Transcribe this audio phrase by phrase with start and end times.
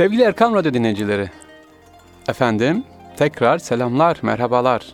[0.00, 1.30] Sevgili Erkam Radyo dinleyicileri,
[2.28, 2.84] efendim
[3.16, 4.86] tekrar selamlar, merhabalar.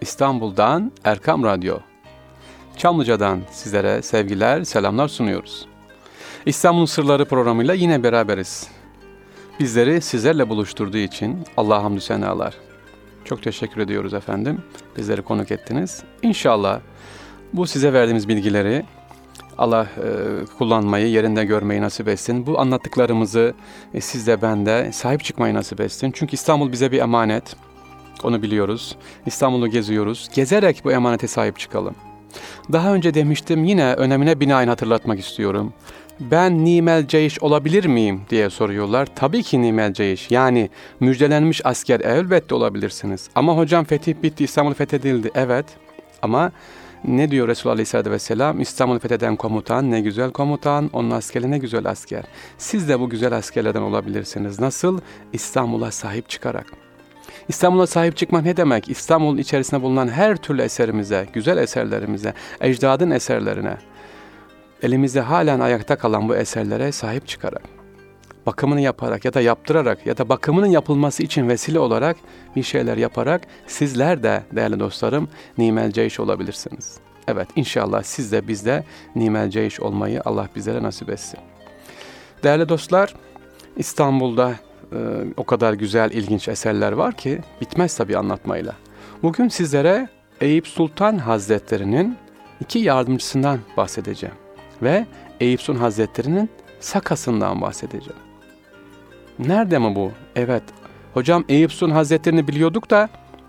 [0.00, 1.78] İstanbul'dan Erkam Radyo,
[2.76, 5.66] Çamlıca'dan sizlere sevgiler, selamlar sunuyoruz.
[6.46, 8.68] İstanbul Sırları programıyla yine beraberiz.
[9.60, 12.54] Bizleri sizlerle buluşturduğu için Allah'a hamdü senalar.
[13.24, 14.62] Çok teşekkür ediyoruz efendim.
[14.96, 16.02] Bizleri konuk ettiniz.
[16.22, 16.80] İnşallah
[17.52, 18.84] bu size verdiğimiz bilgileri
[19.58, 20.08] Allah e,
[20.58, 22.46] kullanmayı, yerinde görmeyi nasip etsin.
[22.46, 23.54] Bu anlattıklarımızı
[23.94, 26.10] e, siz de ben de sahip çıkmayı nasip etsin.
[26.14, 27.56] Çünkü İstanbul bize bir emanet.
[28.22, 28.96] Onu biliyoruz.
[29.26, 30.28] İstanbul'u geziyoruz.
[30.34, 31.94] Gezerek bu emanete sahip çıkalım.
[32.72, 35.72] Daha önce demiştim yine önemine binaen hatırlatmak istiyorum.
[36.20, 39.08] Ben nimel ceyiş olabilir miyim diye soruyorlar.
[39.16, 43.30] Tabii ki nimel ceyiş yani müjdelenmiş asker elbette olabilirsiniz.
[43.34, 45.30] Ama hocam fetih bitti İstanbul fethedildi.
[45.34, 45.66] Evet
[46.22, 46.52] ama
[47.04, 48.60] ne diyor Resulullah Aleyhisselatü Vesselam?
[48.60, 52.24] İstanbul fetheden komutan ne güzel komutan, onun askeri ne güzel asker.
[52.58, 54.60] Siz de bu güzel askerlerden olabilirsiniz.
[54.60, 55.00] Nasıl?
[55.32, 56.66] İstanbul'a sahip çıkarak.
[57.48, 58.88] İstanbul'a sahip çıkmak ne demek?
[58.88, 63.76] İstanbul'un içerisinde bulunan her türlü eserimize, güzel eserlerimize, ecdadın eserlerine,
[64.82, 67.62] elimizde halen ayakta kalan bu eserlere sahip çıkarak,
[68.48, 72.16] bakımını yaparak ya da yaptırarak ya da bakımının yapılması için vesile olarak
[72.56, 76.98] bir şeyler yaparak sizler de değerli dostlarım nimel ceyş olabilirsiniz.
[77.26, 78.84] Evet inşallah siz de biz de
[79.16, 81.40] nimel ceyş olmayı Allah bizlere nasip etsin.
[82.42, 83.14] Değerli dostlar
[83.76, 84.54] İstanbul'da
[84.92, 84.98] e,
[85.36, 88.74] o kadar güzel ilginç eserler var ki bitmez tabi anlatmayla.
[89.22, 90.08] Bugün sizlere
[90.40, 92.16] Eyüp Sultan Hazretleri'nin
[92.60, 94.36] iki yardımcısından bahsedeceğim
[94.82, 95.06] ve
[95.40, 98.27] Eyüp Sultan Hazretleri'nin sakasından bahsedeceğim.
[99.38, 100.12] Nerede mi bu?
[100.36, 100.62] Evet.
[101.14, 103.08] Hocam Eyüp Sultan Hazretleri'ni biliyorduk da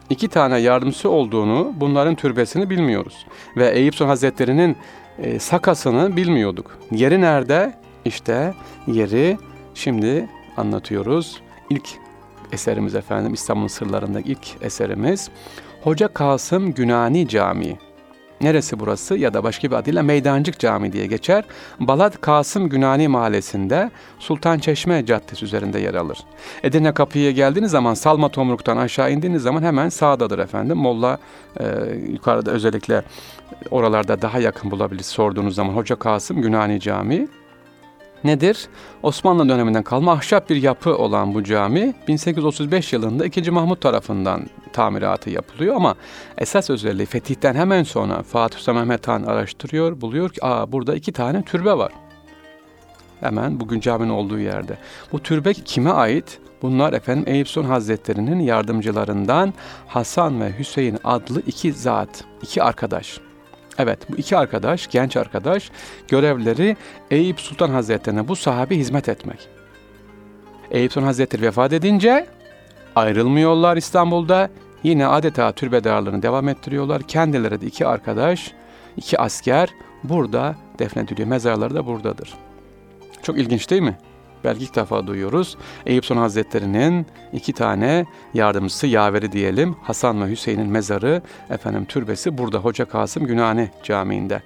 [0.10, 3.26] iki tane yardımcısı olduğunu, bunların türbesini bilmiyoruz.
[3.58, 4.78] Ve Eyüp Sultan Hazretleri'nin
[5.18, 6.78] e, sakasını bilmiyorduk.
[6.92, 7.74] Yeri nerede?
[8.06, 8.54] İşte
[8.88, 9.38] yeri
[9.76, 11.42] şimdi anlatıyoruz.
[11.70, 11.90] İlk
[12.52, 15.30] eserimiz efendim İstanbul'un sırlarındaki ilk eserimiz
[15.82, 17.78] Hoca Kasım Günani Camii.
[18.42, 21.44] Neresi burası ya da başka bir adıyla Meydancık Camii diye geçer.
[21.80, 26.18] Balat Kasım Günani Mahallesi'nde Sultan Çeşme Caddesi üzerinde yer alır.
[26.64, 30.78] Edirne Kapı'ya geldiğiniz zaman Salma Tomruk'tan aşağı indiğiniz zaman hemen sağdadır efendim.
[30.78, 31.18] Molla
[31.60, 31.66] e,
[32.12, 33.04] yukarıda özellikle
[33.72, 37.28] oralarda daha yakın bulabilir sorduğunuz zaman Hoca Kasım Günani Camii.
[38.24, 38.68] Nedir?
[39.04, 43.52] Osmanlı döneminden kalma ahşap bir yapı olan bu cami 1835 yılında 2.
[43.52, 45.96] Mahmut tarafından tamiratı yapılıyor ama
[46.38, 51.12] esas özelliği fetihten hemen sonra Fatih Sultan Mehmet Han araştırıyor, buluyor ki aa burada iki
[51.12, 51.92] tane türbe var.
[53.20, 54.78] Hemen bugün caminin olduğu yerde.
[55.12, 56.40] Bu türbe kime ait?
[56.62, 59.54] Bunlar efendim Eyüp Sultan Hazretleri'nin yardımcılarından
[59.88, 63.20] Hasan ve Hüseyin adlı iki zat, iki arkadaş.
[63.80, 65.72] Evet bu iki arkadaş, genç arkadaş
[66.08, 66.78] görevleri
[67.12, 69.50] Eyüp Sultan Hazretlerine bu sahabi hizmet etmek.
[70.72, 72.28] Eyüp Sultan Hazretleri vefat edince
[72.96, 74.50] ayrılmıyorlar İstanbul'da.
[74.84, 77.02] Yine adeta türbedarlığını devam ettiriyorlar.
[77.02, 78.54] Kendileri de iki arkadaş,
[78.98, 79.70] iki asker
[80.04, 81.28] burada defnediliyor.
[81.28, 82.34] Mezarları da buradadır.
[83.24, 83.98] Çok ilginç değil mi?
[84.44, 85.58] Belki ilk defa duyuyoruz.
[85.86, 89.76] Eyüp Sultan Hazretleri'nin iki tane yardımcısı yaveri diyelim.
[89.84, 94.42] Hasan ve Hüseyin'in mezarı, efendim türbesi burada Hoca Kasım Günani Camii'nde.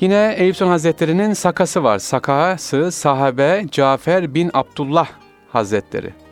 [0.00, 1.98] Yine Eyüp Sultan Hazretleri'nin sakası var.
[1.98, 5.08] Sakası sahabe Cafer bin Abdullah
[5.48, 6.25] Hazretleri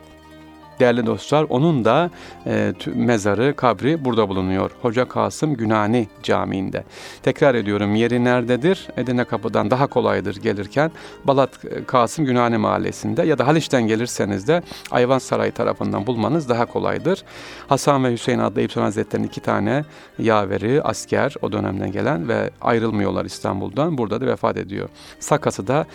[0.79, 2.09] değerli dostlar onun da
[2.47, 4.71] e, mezarı, kabri burada bulunuyor.
[4.81, 6.83] Hoca Kasım Günani Camii'nde.
[7.23, 8.87] Tekrar ediyorum yeri nerededir?
[8.97, 10.91] Edirne Kapı'dan daha kolaydır gelirken.
[11.23, 16.65] Balat e, Kasım Günani Mahallesi'nde ya da Haliç'ten gelirseniz de Ayvan Sarayı tarafından bulmanız daha
[16.65, 17.23] kolaydır.
[17.67, 19.85] Hasan ve Hüseyin adlı Eyüp Hazretleri'nin iki tane
[20.19, 23.97] yaveri, asker o dönemden gelen ve ayrılmıyorlar İstanbul'dan.
[23.97, 24.89] Burada da vefat ediyor.
[25.19, 25.85] Sakası da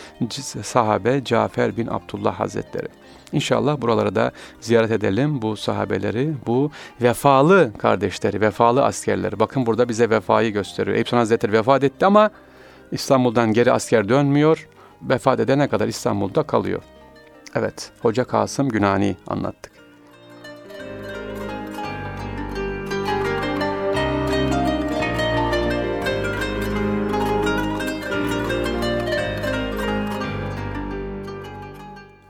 [0.62, 2.88] sahabe Cafer bin Abdullah Hazretleri.
[3.32, 6.70] İnşallah buralara da ziyaret edelim bu sahabeleri, bu
[7.02, 9.41] vefalı kardeşleri, vefalı askerleri.
[9.41, 10.96] Bakın burada bize vefayı gösteriyor.
[10.96, 12.31] Eyüp Hazretleri vefat etti ama
[12.93, 14.69] İstanbul'dan geri asker dönmüyor.
[15.02, 16.82] Vefat edene kadar İstanbul'da kalıyor.
[17.55, 19.80] Evet, Hoca Kasım Günani anlattık.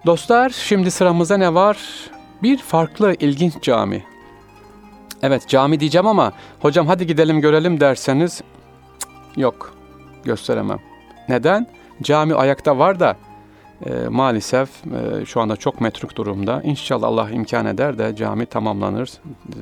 [0.06, 1.78] Dostlar şimdi sıramızda ne var?
[2.42, 4.04] Bir farklı ilginç cami.
[5.22, 8.42] Evet cami diyeceğim ama hocam hadi gidelim görelim derseniz
[9.36, 9.74] yok
[10.24, 10.78] gösteremem.
[11.28, 11.66] Neden?
[12.02, 13.16] Cami ayakta var da
[13.86, 16.62] e, maalesef e, şu anda çok metruk durumda.
[16.64, 19.10] İnşallah Allah imkan eder de cami tamamlanır,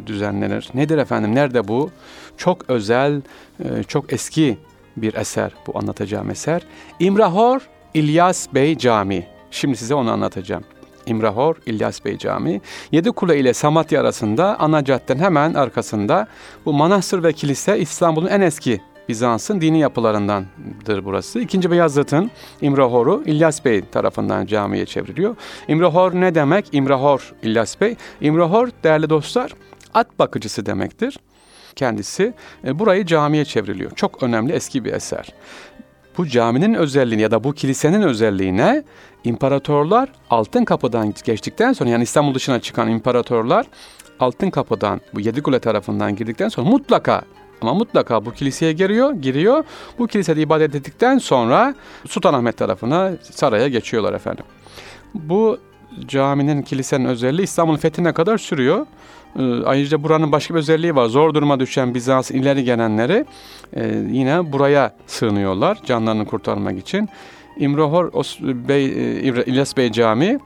[0.06, 0.68] düzenlenir.
[0.74, 1.34] Nedir efendim?
[1.34, 1.90] Nerede bu?
[2.36, 3.22] Çok özel,
[3.64, 4.58] e, çok eski
[4.96, 6.62] bir eser bu anlatacağım eser.
[7.00, 7.60] İmrahor
[7.94, 9.37] İlyas Bey Camii.
[9.50, 10.64] Şimdi size onu anlatacağım.
[11.06, 12.60] İmrahor İlyas Bey Camii.
[12.92, 16.26] Yedikule ile Samatya arasında ana caddenin hemen arkasında
[16.66, 21.40] bu manastır ve kilise İstanbul'un en eski Bizans'ın dini yapılarındandır burası.
[21.40, 22.30] İkinci Beyazıt'ın
[22.60, 25.36] İmrahor'u İlyas Bey tarafından camiye çevriliyor.
[25.68, 26.68] İmrahor ne demek?
[26.72, 27.96] İmrahor İlyas Bey.
[28.20, 29.54] İmrahor değerli dostlar
[29.94, 31.18] at bakıcısı demektir.
[31.76, 32.34] Kendisi
[32.64, 33.90] e, burayı camiye çevriliyor.
[33.90, 35.34] Çok önemli eski bir eser.
[36.18, 38.84] Bu caminin özelliğini ya da bu kilisenin özelliğine
[39.24, 43.66] imparatorlar altın kapıdan geçtikten sonra yani İstanbul dışına çıkan imparatorlar
[44.20, 47.22] altın kapıdan bu Yedikule tarafından girdikten sonra mutlaka
[47.60, 49.64] ama mutlaka bu kiliseye giriyor, giriyor.
[49.98, 51.74] Bu kilisede ibadet ettikten sonra
[52.06, 54.44] Sultanahmet tarafına saraya geçiyorlar efendim.
[55.14, 55.58] Bu
[56.06, 58.86] caminin, kilisenin özelliği İstanbul'un fethine kadar sürüyor.
[59.38, 61.06] Ee, ayrıca buranın başka bir özelliği var.
[61.06, 63.24] Zor duruma düşen Bizans ileri gelenleri
[63.76, 67.08] e, yine buraya sığınıyorlar canlarını kurtarmak için.
[67.56, 68.12] İmrahor
[68.68, 70.38] Bey, e, İlyas Bey Camii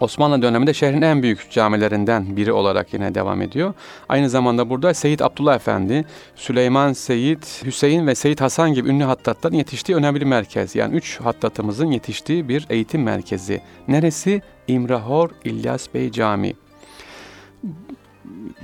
[0.00, 3.74] Osmanlı döneminde şehrin en büyük camilerinden biri olarak yine devam ediyor.
[4.08, 6.04] Aynı zamanda burada Seyit Abdullah Efendi,
[6.36, 10.74] Süleyman Seyit, Hüseyin ve Seyit Hasan gibi ünlü hattatların yetiştiği önemli bir merkez.
[10.74, 13.60] Yani üç hattatımızın yetiştiği bir eğitim merkezi.
[13.88, 14.42] Neresi?
[14.68, 16.56] İmrahor İlyas Bey Camii.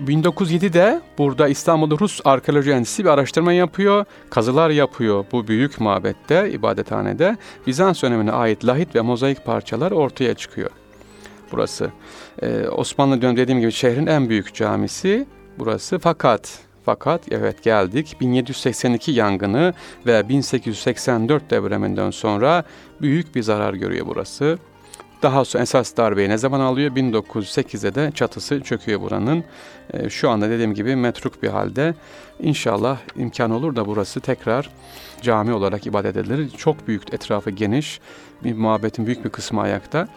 [0.06, 7.37] 1907'de burada İstanbul'da Rus arkeoloji endüstrisi bir araştırma yapıyor, kazılar yapıyor bu büyük mabette, ibadethanede.
[7.66, 10.70] Bizans dönemine ait lahit ve mozaik parçalar ortaya çıkıyor
[11.54, 11.90] burası.
[12.42, 15.26] Ee, Osmanlı dönemi dediğim gibi şehrin en büyük camisi
[15.58, 15.98] burası.
[15.98, 19.74] Fakat fakat evet geldik 1782 yangını
[20.06, 22.64] ve 1884 depreminden sonra
[23.00, 24.58] büyük bir zarar görüyor burası.
[25.22, 26.90] Daha sonra esas darbeyi ne zaman alıyor?
[26.90, 29.44] 1908'de de çatısı çöküyor buranın.
[29.92, 31.94] E, şu anda dediğim gibi metruk bir halde.
[32.40, 34.70] İnşallah imkan olur da burası tekrar
[35.22, 36.50] cami olarak ibadet edilir.
[36.56, 38.00] Çok büyük, etrafı geniş.
[38.44, 40.08] Bir muhabbetin büyük bir kısmı ayakta.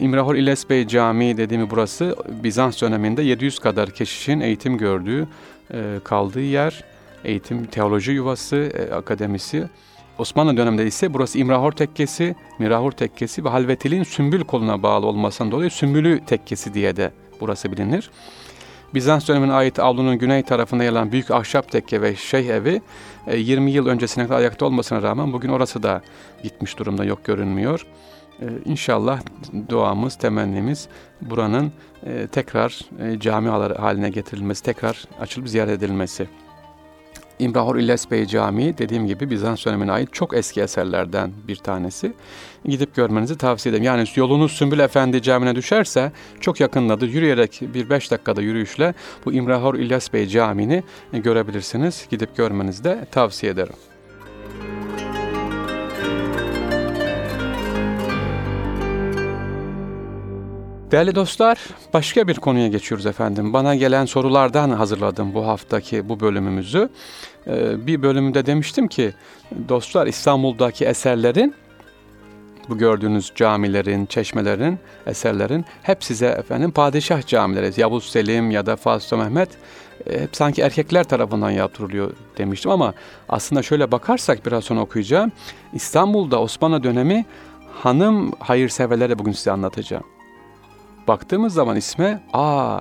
[0.00, 5.28] İmrahor İles Bey Camii dediğimi burası Bizans döneminde 700 kadar keşişin eğitim gördüğü,
[5.72, 6.84] e, kaldığı yer,
[7.24, 9.68] eğitim teoloji yuvası, e, akademisi.
[10.18, 15.70] Osmanlı döneminde ise burası İmrahor Tekkesi, Mirahor Tekkesi ve Halvetil'in Sümbül koluna bağlı olmasından dolayı
[15.70, 18.10] Sümbülü Tekkesi diye de burası bilinir.
[18.94, 22.82] Bizans dönemine ait avlunun güney tarafında yer alan büyük ahşap tekke ve şeyh evi
[23.36, 26.02] 20 e, yıl öncesine kadar ayakta olmasına rağmen bugün orası da
[26.42, 27.86] gitmiş durumda yok görünmüyor.
[28.42, 29.20] Ee, inşallah
[29.68, 30.88] duamız, temennimiz
[31.20, 31.72] buranın
[32.06, 36.28] e, tekrar e, cami haline getirilmesi, tekrar açılıp ziyaret edilmesi.
[37.38, 42.12] İmrahor İlyas Bey Camii dediğim gibi Bizans dönemine ait çok eski eserlerden bir tanesi.
[42.64, 43.84] Gidip görmenizi tavsiye ederim.
[43.84, 47.08] Yani yolunuz Sümbül Efendi Camii'ne düşerse çok yakındadır.
[47.08, 48.94] Yürüyerek bir beş dakikada yürüyüşle
[49.24, 50.82] bu İmrahor İlyas Bey Camii'ni
[51.12, 52.06] görebilirsiniz.
[52.10, 53.74] Gidip görmenizi de tavsiye ederim.
[60.90, 61.58] Değerli dostlar,
[61.94, 63.52] başka bir konuya geçiyoruz efendim.
[63.52, 66.88] Bana gelen sorulardan hazırladım bu haftaki bu bölümümüzü.
[67.46, 69.14] Ee, bir bölümde demiştim ki,
[69.68, 71.54] dostlar İstanbul'daki eserlerin,
[72.68, 79.16] bu gördüğünüz camilerin, çeşmelerin, eserlerin hep size efendim padişah camileri, Yavuz Selim ya da Fatih
[79.16, 79.48] Mehmet
[80.06, 82.94] e, hep sanki erkekler tarafından yaptırılıyor demiştim ama
[83.28, 85.32] aslında şöyle bakarsak biraz sonra okuyacağım.
[85.72, 87.26] İstanbul'da Osmanlı dönemi
[87.72, 90.17] hanım hayırseverlere bugün size anlatacağım
[91.08, 92.80] baktığımız zaman isme aa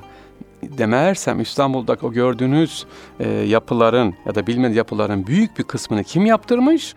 [0.63, 2.85] demersem İstanbul'daki o gördüğünüz
[3.19, 6.95] e, yapıların ya da bilmediğiniz yapıların büyük bir kısmını kim yaptırmış?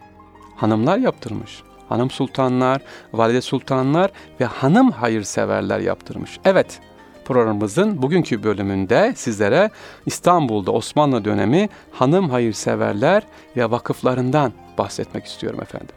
[0.57, 1.63] Hanımlar yaptırmış.
[1.89, 2.83] Hanım sultanlar,
[3.13, 4.11] valide sultanlar
[4.41, 6.39] ve hanım hayırseverler yaptırmış.
[6.45, 6.81] Evet,
[7.25, 9.71] programımızın bugünkü bölümünde sizlere
[10.07, 13.23] İstanbul'da Osmanlı dönemi hanım hayırseverler
[13.57, 15.95] ve vakıflarından bahsetmek istiyorum efendim.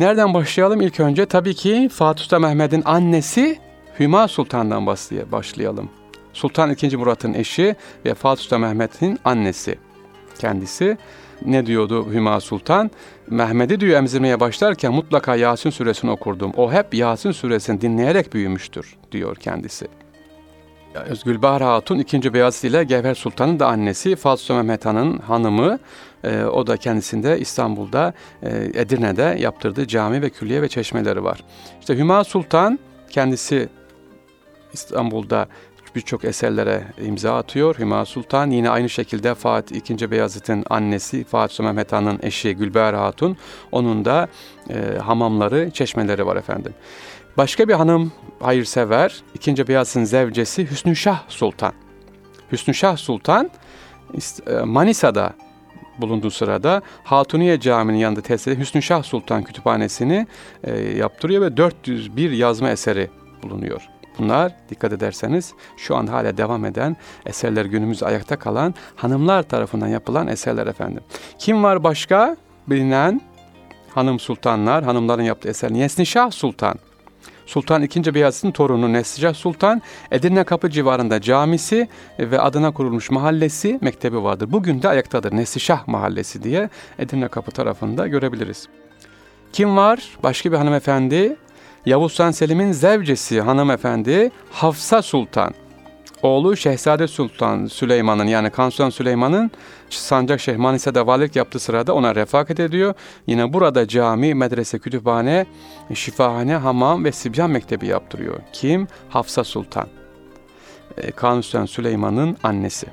[0.00, 0.80] Nereden başlayalım?
[0.80, 3.58] İlk önce tabii ki Fatih Sultan Mehmet'in annesi
[4.00, 4.86] Hüma Sultan'dan
[5.32, 5.90] başlayalım.
[6.32, 6.96] Sultan II.
[6.96, 9.78] Murat'ın eşi ve Fatih Sultan Mehmet'in annesi.
[10.38, 10.98] Kendisi
[11.44, 12.90] ne diyordu Hüma Sultan?
[13.30, 16.52] Mehmet'i diyor emzirmeye başlarken mutlaka Yasin suresini okurdum.
[16.56, 19.86] O hep Yasin suresini dinleyerek büyümüştür diyor kendisi.
[20.94, 22.34] Özgülbahar Hatun 2.
[22.34, 25.78] Beyazıt ile Gevher Sultan'ın da annesi Fatih Mehmet Han'ın hanımı.
[26.24, 31.44] E, o da kendisinde İstanbul'da e, Edirne'de yaptırdığı cami ve külliye ve çeşmeleri var.
[31.80, 32.78] İşte Hüma Sultan
[33.10, 33.68] kendisi
[34.74, 35.48] İstanbul'da
[35.94, 37.78] birçok eserlere imza atıyor.
[37.78, 40.10] Hüma Sultan yine aynı şekilde Fatih II.
[40.10, 43.36] Beyazıt'ın annesi Fatih Sultan Han'ın eşi Gülbahar Hatun.
[43.72, 44.28] Onun da
[44.70, 46.74] e, hamamları, çeşmeleri var efendim.
[47.36, 49.68] Başka bir hanım hayırsever, II.
[49.68, 51.72] Beyazıt'ın zevcesi Hüsnü Şah Sultan.
[52.52, 53.50] Hüsnü Şah Sultan
[54.46, 55.32] e, Manisa'da
[55.98, 60.26] bulunduğu sırada Hatuniye Camii'nin yanında tesis edilen Hüsnü Şah Sultan Kütüphanesi'ni
[60.64, 63.10] e, yaptırıyor ve 401 yazma eseri
[63.42, 63.93] bulunuyor.
[64.18, 70.26] Bunlar dikkat ederseniz şu an hala devam eden eserler günümüz ayakta kalan hanımlar tarafından yapılan
[70.26, 71.02] eserler efendim.
[71.38, 73.20] Kim var başka bilinen
[73.94, 76.78] hanım sultanlar, hanımların yaptığı eser Nesnişah Sultan.
[77.46, 78.14] Sultan II.
[78.14, 84.52] Beyazıt'ın torunu Neslica Sultan, Edirne Kapı civarında camisi ve adına kurulmuş mahallesi, mektebi vardır.
[84.52, 85.36] Bugün de ayaktadır.
[85.36, 86.68] Neslişah Mahallesi diye
[86.98, 88.68] Edirne Kapı tarafında görebiliriz.
[89.52, 90.08] Kim var?
[90.22, 91.36] Başka bir hanımefendi.
[91.86, 95.54] Yavuz Sultan Selim'in zevcesi hanımefendi Hafsa Sultan.
[96.22, 99.50] Oğlu Şehzade Sultan Süleyman'ın yani Kanuni Süleyman'ın
[99.90, 102.94] Sancak Şeyh Manisa'da valilik yaptığı sırada ona refakat ediyor.
[103.26, 105.46] Yine burada cami, medrese, kütüphane,
[105.94, 108.40] şifahane, hamam ve Sibyan Mektebi yaptırıyor.
[108.52, 108.88] Kim?
[109.08, 109.88] Hafsa Sultan.
[110.96, 112.86] Ee, Kanuni Süleyman'ın annesi.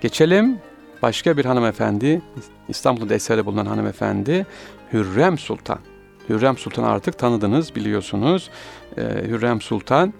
[0.00, 0.58] Geçelim
[1.02, 2.22] başka bir hanımefendi,
[2.68, 4.46] İstanbul'da eseri bulunan hanımefendi
[4.92, 5.78] Hürrem Sultan.
[6.28, 8.50] Hürrem Sultan artık tanıdınız biliyorsunuz.
[8.96, 10.12] Ee, Hürrem Sultan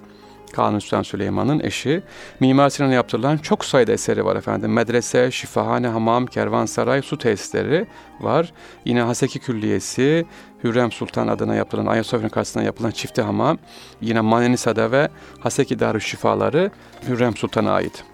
[0.53, 2.03] Kanuni Sultan Süleyman'ın eşi.
[2.41, 4.73] Mimar Sinan'a yaptırılan çok sayıda eseri var efendim.
[4.73, 7.87] Medrese, şifahane, hamam, kervansaray, su tesisleri
[8.21, 8.53] var.
[8.85, 10.27] Yine Haseki Külliyesi,
[10.65, 13.59] Hürrem Sultan adına yapılan, Ayasofya'nın karşısında yapılan çifte hamam.
[14.01, 15.09] Yine Manisa'da ve
[15.41, 16.71] Haseki Darüşşifaları
[17.09, 18.05] Hürrem Sultan'a ait.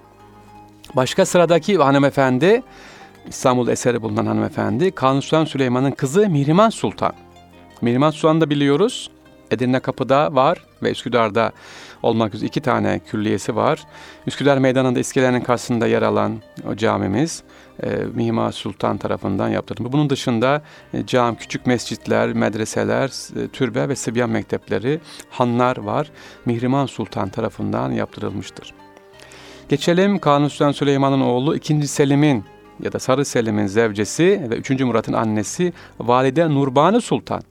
[0.96, 2.62] Başka sıradaki hanımefendi,
[3.28, 7.12] İstanbul eseri bulunan hanımefendi, Kanuni Sultan Süleyman'ın kızı Mihrimah Sultan.
[7.82, 9.10] Mihrimah Sultan'ı da biliyoruz.
[9.50, 11.52] Edirne Kapı'da var ve Üsküdar'da
[12.02, 13.84] olmak üzere iki tane külliyesi var.
[14.26, 17.42] Üsküdar Meydanı'nda iskelenin karşısında yer alan o camimiz
[17.82, 19.92] e, Mihrimah Sultan tarafından yaptırılmış.
[19.92, 20.62] Bunun dışında
[20.94, 23.08] e, cam, küçük mescitler, medreseler,
[23.44, 26.10] e, türbe ve Sibyan mektepleri, hanlar var.
[26.44, 28.74] Mihrimah Sultan tarafından yaptırılmıştır.
[29.68, 31.88] Geçelim Kanuni Sultan Süleyman'ın oğlu 2.
[31.88, 32.44] Selim'in
[32.82, 34.70] ya da Sarı Selim'in zevcesi ve 3.
[34.70, 37.42] Murat'ın annesi Valide Nurbanu Sultan.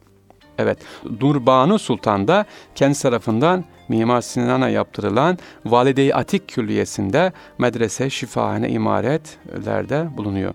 [0.61, 0.77] Evet,
[1.21, 10.53] Nurbanu Sultan da kendisi tarafından Mimar Sinan'a yaptırılan Valide-i Atik Külliyesi'nde medrese, şifahane, imaretlerde bulunuyor.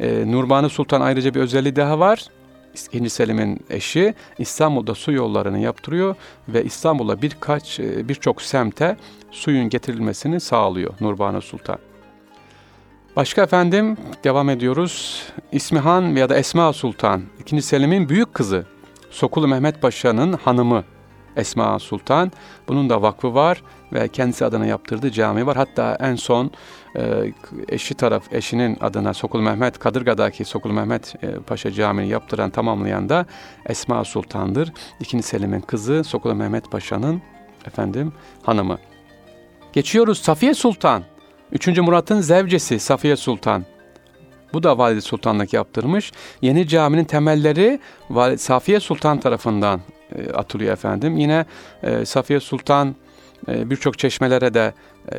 [0.00, 2.24] Ee, Nurbanu Sultan ayrıca bir özelliği daha var.
[2.74, 6.16] İkinci Selim'in eşi İstanbul'da su yollarını yaptırıyor
[6.48, 8.96] ve İstanbul'a birkaç e, birçok semte
[9.30, 11.78] suyun getirilmesini sağlıyor Nurbanu Sultan.
[13.16, 15.22] Başka efendim devam ediyoruz.
[15.52, 18.73] İsmihan ya da Esma Sultan, İkinci Selim'in büyük kızı.
[19.14, 20.84] Sokulu Mehmet Paşa'nın hanımı
[21.36, 22.32] Esma Sultan.
[22.68, 25.56] Bunun da vakfı var ve kendisi adına yaptırdığı cami var.
[25.56, 26.50] Hatta en son
[26.96, 27.32] e,
[27.68, 33.26] eşi taraf, eşinin adına Sokul Mehmet, Kadırga'daki Sokul Mehmet e, Paşa Camii'ni yaptıran, tamamlayan da
[33.66, 34.72] Esma Sultan'dır.
[35.00, 37.22] İkinci Selim'in kızı Sokul Mehmet Paşa'nın
[37.66, 38.78] efendim hanımı.
[39.72, 41.02] Geçiyoruz Safiye Sultan.
[41.52, 43.64] Üçüncü Murat'ın zevcesi Safiye Sultan.
[44.54, 46.12] Bu da Valide Sultanlık yaptırmış.
[46.42, 47.80] Yeni caminin temelleri
[48.36, 49.80] Safiye Sultan tarafından
[50.16, 51.16] e, atılıyor efendim.
[51.16, 51.44] Yine
[51.82, 52.94] e, Safiye Sultan
[53.48, 54.72] e, birçok çeşmelere de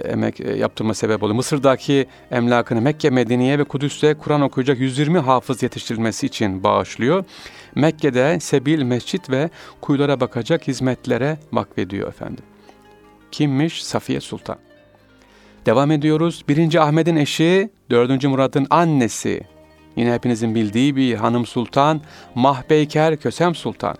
[0.04, 1.36] emek yaptırma sebep oluyor.
[1.36, 7.25] Mısır'daki emlakını Mekke, Medine'ye ve Kudüs'te Kur'an okuyacak 120 hafız yetiştirilmesi için bağışlıyor.
[7.75, 9.50] Mekke'de sebil, mescit ve
[9.82, 12.44] kuyulara bakacak hizmetlere vakfediyor efendim.
[13.32, 13.84] Kimmiş?
[13.84, 14.65] Safiye Sultan.
[15.66, 16.44] Devam ediyoruz.
[16.50, 19.42] Birinci Ahmet'in eşi, dördüncü Murat'ın annesi.
[19.96, 22.02] Yine hepinizin bildiği bir hanım sultan,
[22.36, 23.96] Mahbeyker Kösem Sultan.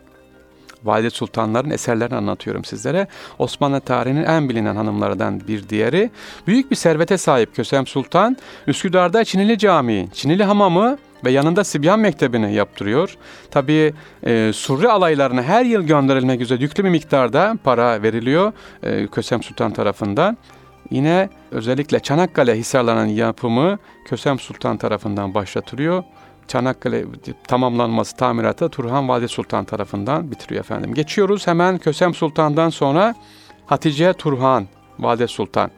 [0.84, 3.08] Valide Sultanların eserlerini anlatıyorum sizlere.
[3.40, 6.10] Osmanlı tarihinin en bilinen hanımlardan bir diğeri.
[6.48, 12.54] Büyük bir servete sahip Kösem Sultan, Üsküdar'da Çinili Camii, Çinili Hamamı ve yanında Sibyan Mektebi'ni
[12.54, 13.18] yaptırıyor.
[13.52, 13.94] Tabii
[14.24, 18.54] e, surre alaylarına her yıl gönderilmek üzere yüklü bir miktarda para veriliyor
[18.84, 20.38] e, Kösem Sultan tarafından.
[20.92, 26.04] Yine özellikle Çanakkale hisarlarının yapımı Kösem Sultan tarafından başlatılıyor.
[26.48, 27.06] Çanakkale
[27.48, 30.94] tamamlanması tamiratı Turhan Valide Sultan tarafından bitiriyor efendim.
[30.94, 33.16] Geçiyoruz hemen Kösem Sultan'dan sonra
[33.66, 34.68] Hatice Turhan
[35.00, 35.72] Valide Sultan.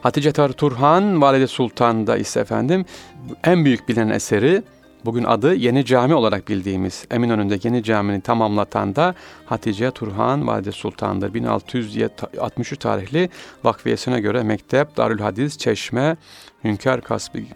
[0.00, 2.84] Hatice Turhan Valide Sultan da ise efendim
[3.44, 4.62] en büyük bilinen eseri
[5.04, 9.14] Bugün adı Yeni Cami olarak bildiğimiz Eminönü'nde Yeni Cami'ni tamamlatan da
[9.46, 11.34] Hatice Turhan Valide Sultan'dır.
[11.34, 13.28] 1663 tarihli
[13.64, 16.16] vakfiyesine göre mektep, Darül Hadis, Çeşme,
[16.64, 17.00] Hünkar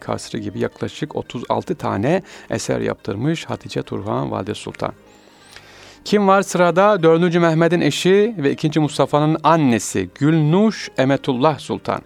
[0.00, 4.92] Kasrı gibi yaklaşık 36 tane eser yaptırmış Hatice Turhan Valide Sultan.
[6.04, 7.02] Kim var sırada?
[7.02, 7.34] 4.
[7.34, 8.80] Mehmet'in eşi ve 2.
[8.80, 12.02] Mustafa'nın annesi Gülnuş Emetullah Sultan.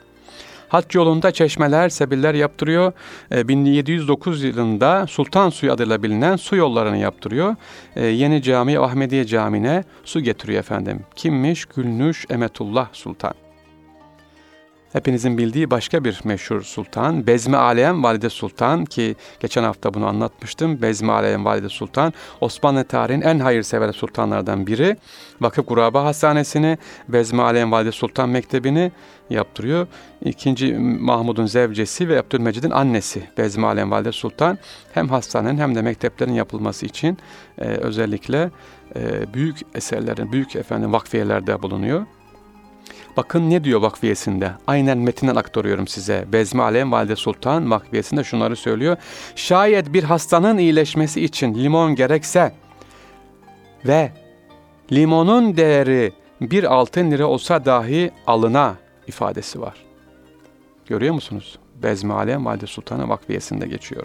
[0.68, 2.92] Hac yolunda çeşmeler, sebiller yaptırıyor.
[3.30, 7.56] 1709 e, yılında Sultan Suyu adıyla bilinen su yollarını yaptırıyor.
[7.96, 11.00] E, Yeni Cami Ahmediye Camii'ne su getiriyor efendim.
[11.16, 11.64] Kimmiş?
[11.64, 13.45] Gülnüş Emetullah Sultan.
[14.96, 20.82] Hepinizin bildiği başka bir meşhur sultan Bezmi Alem Valide Sultan ki geçen hafta bunu anlatmıştım.
[20.82, 24.96] Bezmi Alem Valide Sultan Osmanlı tarihinin en hayırsever sultanlardan biri.
[25.40, 28.92] Vakıf Kuraba Hastanesi'ni, Bezmi Alem Valide Sultan Mektebi'ni
[29.30, 29.86] yaptırıyor.
[30.24, 34.58] İkinci Mahmud'un zevcesi ve Abdülmecid'in annesi Bezmi Alem Valide Sultan
[34.92, 37.18] hem hastanenin hem de mekteplerin yapılması için
[37.58, 38.50] e, özellikle
[38.96, 42.06] e, büyük eserlerin, büyük efendim vakfiyelerde bulunuyor.
[43.16, 44.52] Bakın ne diyor vakfiyesinde?
[44.66, 46.25] Aynen metinden aktarıyorum size.
[46.32, 48.96] Bezmi Alem Valide Sultan vakfiyesinde şunları söylüyor.
[49.37, 52.52] Şayet bir hastanın iyileşmesi için limon gerekse
[53.87, 54.12] ve
[54.92, 58.75] limonun değeri bir altın lira olsa dahi alına
[59.06, 59.75] ifadesi var.
[60.87, 61.58] Görüyor musunuz?
[61.82, 64.04] Bezmi Alem Valide Sultan'a vakfiyesinde geçiyor.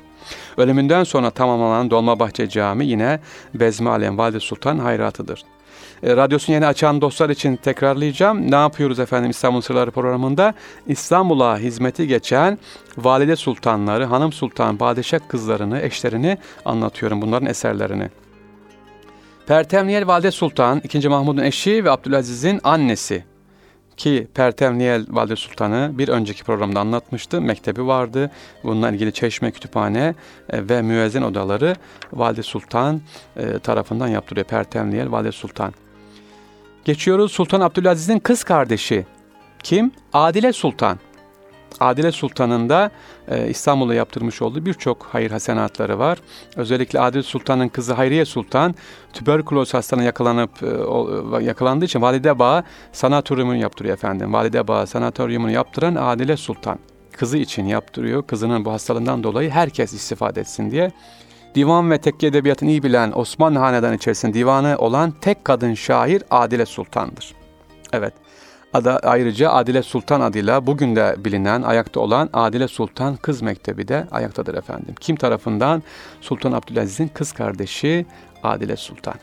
[0.58, 3.20] Ölümünden sonra tamamlanan Dolmabahçe Camii yine
[3.54, 5.44] Bezmi Alem Valide Sultan hayratıdır.
[6.04, 8.52] E, radyosunu yeni açan dostlar için tekrarlayacağım.
[8.52, 10.54] Ne yapıyoruz efendim İstanbul Sırları programında?
[10.88, 12.58] İstanbul'a hizmeti geçen
[12.98, 18.10] valide sultanları, hanım sultan, padişah kızlarını, eşlerini anlatıyorum bunların eserlerini.
[19.48, 21.10] Pertemniyel Valide Sultan, 2.
[21.10, 23.24] Mahmud'un eşi ve Abdülaziz'in annesi
[23.98, 27.42] ki Pertemniyel Valide Sultan'ı bir önceki programda anlatmıştı.
[27.42, 28.32] Mektebi vardı.
[28.64, 30.16] Bununla ilgili çeşme, kütüphane
[30.50, 31.76] e, ve müezzin odaları
[32.14, 33.02] Valide Sultan
[33.38, 34.46] e, tarafından yaptırıyor.
[34.46, 35.74] Pertemniyel Valide Sultan.
[36.86, 39.06] Geçiyoruz Sultan Abdülaziz'in kız kardeşi.
[39.64, 39.92] Kim?
[40.14, 41.00] Adile Sultan.
[41.80, 42.92] Adile Sultan'ın da
[43.28, 46.18] e, İstanbul'da yaptırmış olduğu birçok hayır hasenatları var.
[46.56, 48.76] Özellikle Adile Sultan'ın kızı Hayriye Sultan
[49.14, 50.68] tüberküloz hastalığına yakalanıp e,
[51.42, 54.34] e, yakalandığı için Valide Bağ sanatoryumunu yaptırıyor efendim.
[54.34, 56.80] Valide Bağ sanatoryumunu yaptıran Adile Sultan.
[57.12, 58.28] Kızı için yaptırıyor.
[58.28, 60.92] Kızının bu hastalığından dolayı herkes istifade etsin diye.
[61.56, 66.66] Divan ve tekke edebiyatını iyi bilen Osmanlı Hanedanı içerisinde divanı olan tek kadın şair Adile
[66.66, 67.36] Sultan'dır.
[67.94, 68.14] Evet.
[68.74, 74.08] Ada, ayrıca Adile Sultan adıyla bugün de bilinen, ayakta olan Adile Sultan Kız Mektebi de
[74.12, 74.96] ayaktadır efendim.
[75.00, 75.84] Kim tarafından?
[76.22, 78.06] Sultan Abdülaziz'in kız kardeşi
[78.44, 79.16] Adile Sultan.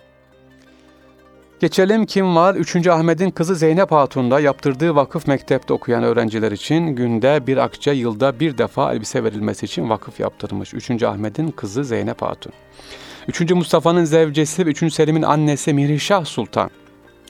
[1.61, 2.55] Geçelim kim var?
[2.55, 2.87] 3.
[2.87, 8.59] Ahmet'in kızı Zeynep Hatun'da yaptırdığı vakıf mektepte okuyan öğrenciler için günde bir akçe yılda bir
[8.59, 10.75] defa elbise verilmesi için vakıf yaptırmış.
[10.75, 11.03] 3.
[11.03, 12.53] Ahmet'in kızı Zeynep Hatun.
[13.29, 13.51] 3.
[13.51, 14.93] Mustafa'nın zevcesi ve 3.
[14.93, 16.71] Selim'in annesi Mirişah Sultan.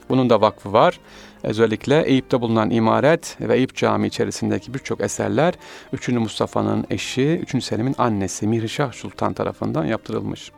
[0.08, 1.00] Bunun da vakfı var.
[1.42, 5.54] Özellikle Eyüp'te bulunan imaret ve Eyüp Camii içerisindeki birçok eserler
[5.92, 6.08] 3.
[6.08, 7.64] Mustafa'nın eşi, 3.
[7.64, 10.52] Selim'in annesi Mirişah Sultan tarafından yaptırılmış.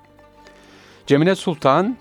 [1.07, 1.97] Cemile Sultan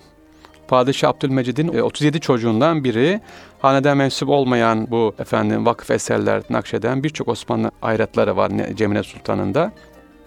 [0.70, 3.22] Padişah Abdülmecid'in 37 e, çocuğundan biri
[3.60, 9.72] haneden mensup olmayan bu efendim vakıf eserler nakşeden birçok Osmanlı ayratları var Cemile Sultan'ın da.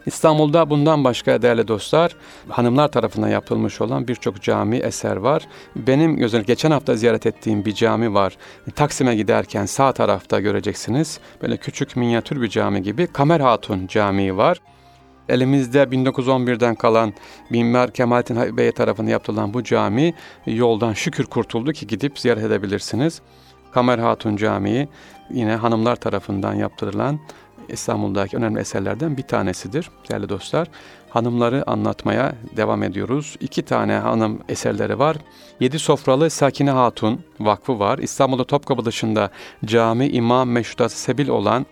[0.07, 2.17] İstanbul'da bundan başka değerli dostlar
[2.49, 5.43] hanımlar tarafından yapılmış olan birçok cami eser var.
[5.77, 8.37] Benim özellikle geçen hafta ziyaret ettiğim bir cami var.
[8.75, 11.21] Taksim'e giderken sağ tarafta göreceksiniz.
[11.43, 14.59] Böyle küçük minyatür bir cami gibi Kamer Hatun Camii var.
[15.29, 17.13] Elimizde 1911'den kalan
[17.53, 20.15] Binmer Kemalettin Bey tarafından yapılan bu cami
[20.47, 23.21] yoldan şükür kurtuldu ki gidip ziyaret edebilirsiniz.
[23.73, 24.89] Kamer Hatun Camii
[25.31, 27.21] yine hanımlar tarafından yaptırılan
[27.69, 30.69] İstanbul'daki önemli eserlerden bir tanesidir değerli dostlar.
[31.11, 33.37] Hanımları anlatmaya devam ediyoruz.
[33.41, 35.17] İki tane hanım eserleri var.
[35.61, 37.99] Yedi Sofralı Sakine Hatun Vakfı var.
[37.99, 39.31] İstanbul'da Topkapı dışında
[39.65, 41.67] cami, imam, meşrutat, sebil olan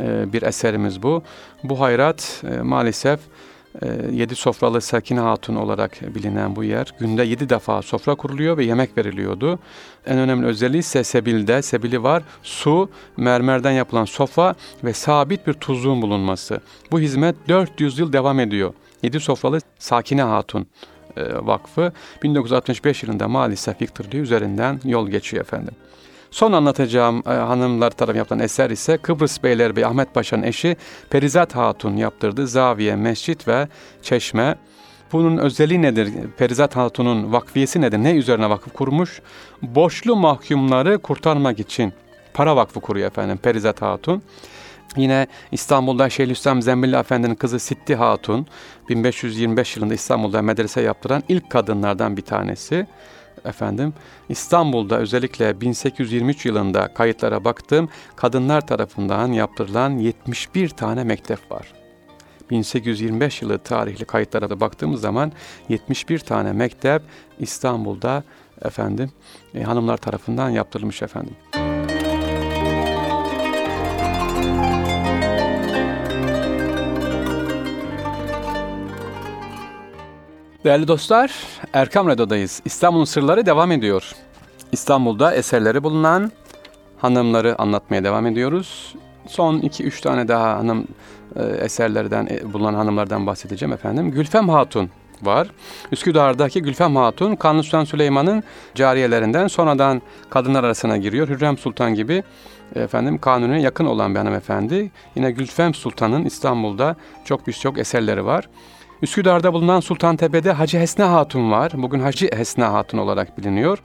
[0.00, 1.22] e, bir eserimiz bu.
[1.64, 3.20] Bu hayrat e, maalesef
[3.82, 6.94] e, yedi sofralı Sakine Hatun olarak bilinen bu yer.
[6.98, 9.58] Günde yedi defa sofra kuruluyor ve yemek veriliyordu.
[10.06, 12.22] En önemli özelliği ise sebilde, sebili var.
[12.42, 16.60] Su, mermerden yapılan sofa ve sabit bir tuzluğun bulunması.
[16.90, 18.72] Bu hizmet 400 yıl devam ediyor.
[19.02, 20.66] Yedi sofralı Sakine Hatun
[21.40, 24.24] Vakfı 1965 yılında maalesef yıktırılıyor.
[24.24, 25.74] Üzerinden yol geçiyor efendim.
[26.30, 30.76] Son anlatacağım e, hanımlar tarafından yapılan eser ise Kıbrıs Beylerbeyi Ahmet Paşa'nın eşi
[31.10, 32.46] Perizat Hatun yaptırdı.
[32.46, 33.68] Zaviye, mescit ve
[34.02, 34.56] çeşme.
[35.12, 36.12] Bunun özelliği nedir?
[36.36, 37.98] Perizat Hatun'un vakfiyesi nedir?
[37.98, 39.22] Ne üzerine vakıf kurmuş?
[39.62, 41.92] Boşlu mahkumları kurtarmak için
[42.34, 44.22] para vakfı kuruyor efendim Perizat Hatun.
[44.96, 48.46] Yine İstanbul'da Şeyhülislam Zembilli Efendi'nin kızı Sitti Hatun
[48.88, 52.86] 1525 yılında İstanbul'da medrese yaptıran ilk kadınlardan bir tanesi
[53.44, 53.94] efendim
[54.28, 61.72] İstanbul'da özellikle 1823 yılında kayıtlara baktım kadınlar tarafından yaptırılan 71 tane mektep var.
[62.50, 65.32] 1825 yılı tarihli kayıtlara da baktığımız zaman
[65.68, 67.02] 71 tane mektep
[67.38, 68.22] İstanbul'da
[68.62, 69.10] efendim
[69.54, 71.59] e, hanımlar tarafından yaptırılmış efendim.
[80.64, 81.34] Değerli dostlar,
[81.72, 82.62] Erkam Radyo'dayız.
[82.64, 84.12] İstanbul'un sırları devam ediyor.
[84.72, 86.32] İstanbul'da eserleri bulunan
[86.98, 88.94] hanımları anlatmaya devam ediyoruz.
[89.26, 90.86] son 2-3 tane daha hanım
[91.36, 94.10] e, eserlerden e, bulunan hanımlardan bahsedeceğim efendim.
[94.10, 94.90] Gülfem Hatun
[95.22, 95.48] var.
[95.92, 98.42] Üsküdar'daki Gülfem Hatun, Kanuni Sultan Süleyman'ın
[98.74, 101.28] cariyelerinden sonradan kadınlar arasına giriyor.
[101.28, 102.22] Hürrem Sultan gibi
[102.74, 104.90] efendim Kanuni'ye yakın olan bir hanımefendi.
[105.14, 108.48] Yine Gülfem Sultan'ın İstanbul'da çok birçok eserleri var.
[109.02, 111.72] Üsküdar'da bulunan Sultantepe'de Hacı Hesna Hatun var.
[111.74, 113.78] Bugün Hacı Hesna Hatun olarak biliniyor.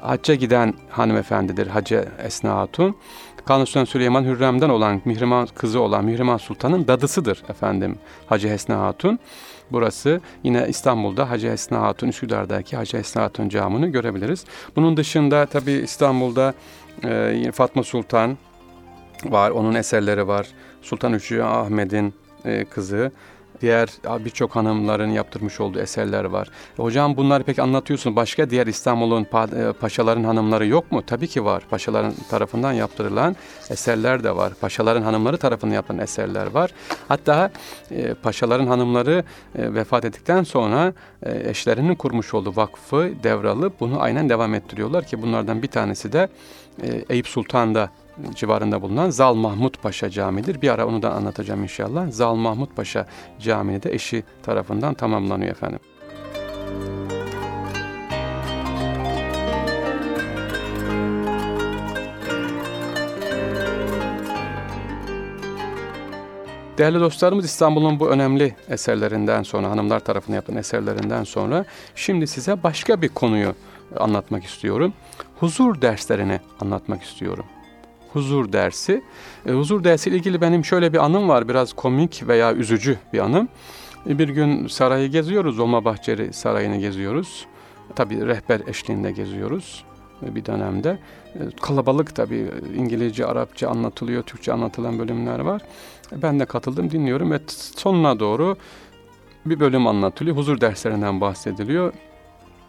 [0.00, 2.96] Hacca giden hanımefendidir Hacı Esna Hatun.
[3.46, 9.18] Kanuni Sultan Süleyman Hürrem'den olan Mihrimah kızı olan Mihrimah Sultan'ın dadısıdır efendim Hacı Hesna Hatun.
[9.72, 14.44] Burası yine İstanbul'da Hacı Esna Hatun Üsküdar'daki Hacı Esna Hatun camını görebiliriz.
[14.76, 16.54] Bunun dışında tabi İstanbul'da
[17.04, 18.38] e, Fatma Sultan
[19.24, 20.46] var, onun eserleri var.
[20.82, 23.12] Sultan Üçü Ahmet'in e, kızı
[23.60, 23.88] diğer
[24.24, 26.48] birçok hanımların yaptırmış olduğu eserler var.
[26.76, 28.16] Hocam bunları pek anlatıyorsun.
[28.16, 31.02] Başka diğer İstanbul'un pa- e, paşaların hanımları yok mu?
[31.06, 31.62] Tabii ki var.
[31.70, 33.36] Paşaların tarafından yaptırılan
[33.70, 34.52] eserler de var.
[34.60, 36.70] Paşaların hanımları tarafından yapılan eserler var.
[37.08, 37.50] Hatta
[37.90, 39.24] e, paşaların hanımları
[39.58, 45.22] e, vefat ettikten sonra e, eşlerinin kurmuş olduğu vakfı devralıp bunu aynen devam ettiriyorlar ki
[45.22, 46.28] bunlardan bir tanesi de
[46.82, 47.90] e, Eyüp Sultan'da
[48.34, 50.62] civarında bulunan Zal Mahmut Paşa Camii'dir.
[50.62, 52.10] Bir ara onu da anlatacağım inşallah.
[52.10, 53.06] Zal Mahmut Paşa
[53.40, 55.78] Camii de eşi tarafından tamamlanıyor efendim.
[66.78, 73.02] Değerli dostlarımız İstanbul'un bu önemli eserlerinden sonra, hanımlar tarafından yapılan eserlerinden sonra şimdi size başka
[73.02, 73.54] bir konuyu
[73.96, 74.92] anlatmak istiyorum.
[75.40, 77.44] Huzur derslerini anlatmak istiyorum
[78.14, 79.02] huzur dersi.
[79.46, 81.48] E, huzur dersi ile ilgili benim şöyle bir anım var.
[81.48, 83.48] Biraz komik veya üzücü bir anım.
[84.08, 85.58] E, bir gün sarayı geziyoruz.
[85.58, 87.46] Dolmabahçeli Sarayı'nı geziyoruz.
[87.96, 89.84] Tabii rehber eşliğinde geziyoruz
[90.22, 90.98] e, bir dönemde.
[91.34, 95.62] E, kalabalık tabii İngilizce, Arapça anlatılıyor, Türkçe anlatılan bölümler var.
[96.12, 97.40] E, ben de katıldım, dinliyorum ve
[97.76, 98.56] sonuna doğru
[99.46, 100.36] bir bölüm anlatılıyor.
[100.36, 101.92] Huzur derslerinden bahsediliyor.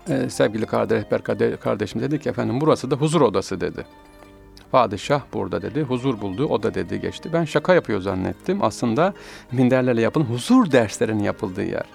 [0.10, 3.86] Ee, sevgili kardeş, rehber kardeşim dedi ki efendim burası da huzur odası dedi.
[4.72, 5.82] Padişah burada dedi.
[5.82, 6.46] Huzur buldu.
[6.46, 7.30] O da dedi geçti.
[7.34, 8.64] Ben şaka yapıyor zannettim.
[8.64, 9.14] Aslında
[9.52, 11.86] minderlerle yapılan huzur derslerinin yapıldığı yer.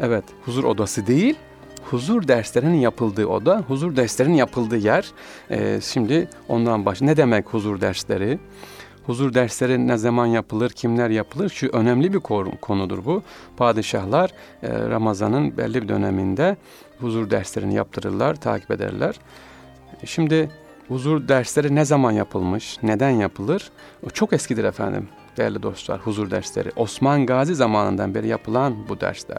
[0.00, 1.36] Evet huzur odası değil.
[1.90, 5.10] Huzur derslerinin yapıldığı oda, huzur derslerinin yapıldığı yer.
[5.50, 7.00] Ee, şimdi ondan baş.
[7.00, 8.38] Ne demek huzur dersleri?
[9.06, 11.48] Huzur dersleri ne zaman yapılır, kimler yapılır?
[11.48, 12.20] Şu önemli bir
[12.60, 13.22] konudur bu.
[13.56, 14.30] Padişahlar
[14.62, 16.56] e, Ramazan'ın belli bir döneminde
[17.00, 19.14] huzur derslerini yaptırırlar, takip ederler.
[20.04, 20.50] Şimdi
[20.88, 23.70] Huzur dersleri ne zaman yapılmış, neden yapılır?
[24.06, 26.70] O çok eskidir efendim değerli dostlar huzur dersleri.
[26.76, 29.38] Osman Gazi zamanından beri yapılan bu dersler.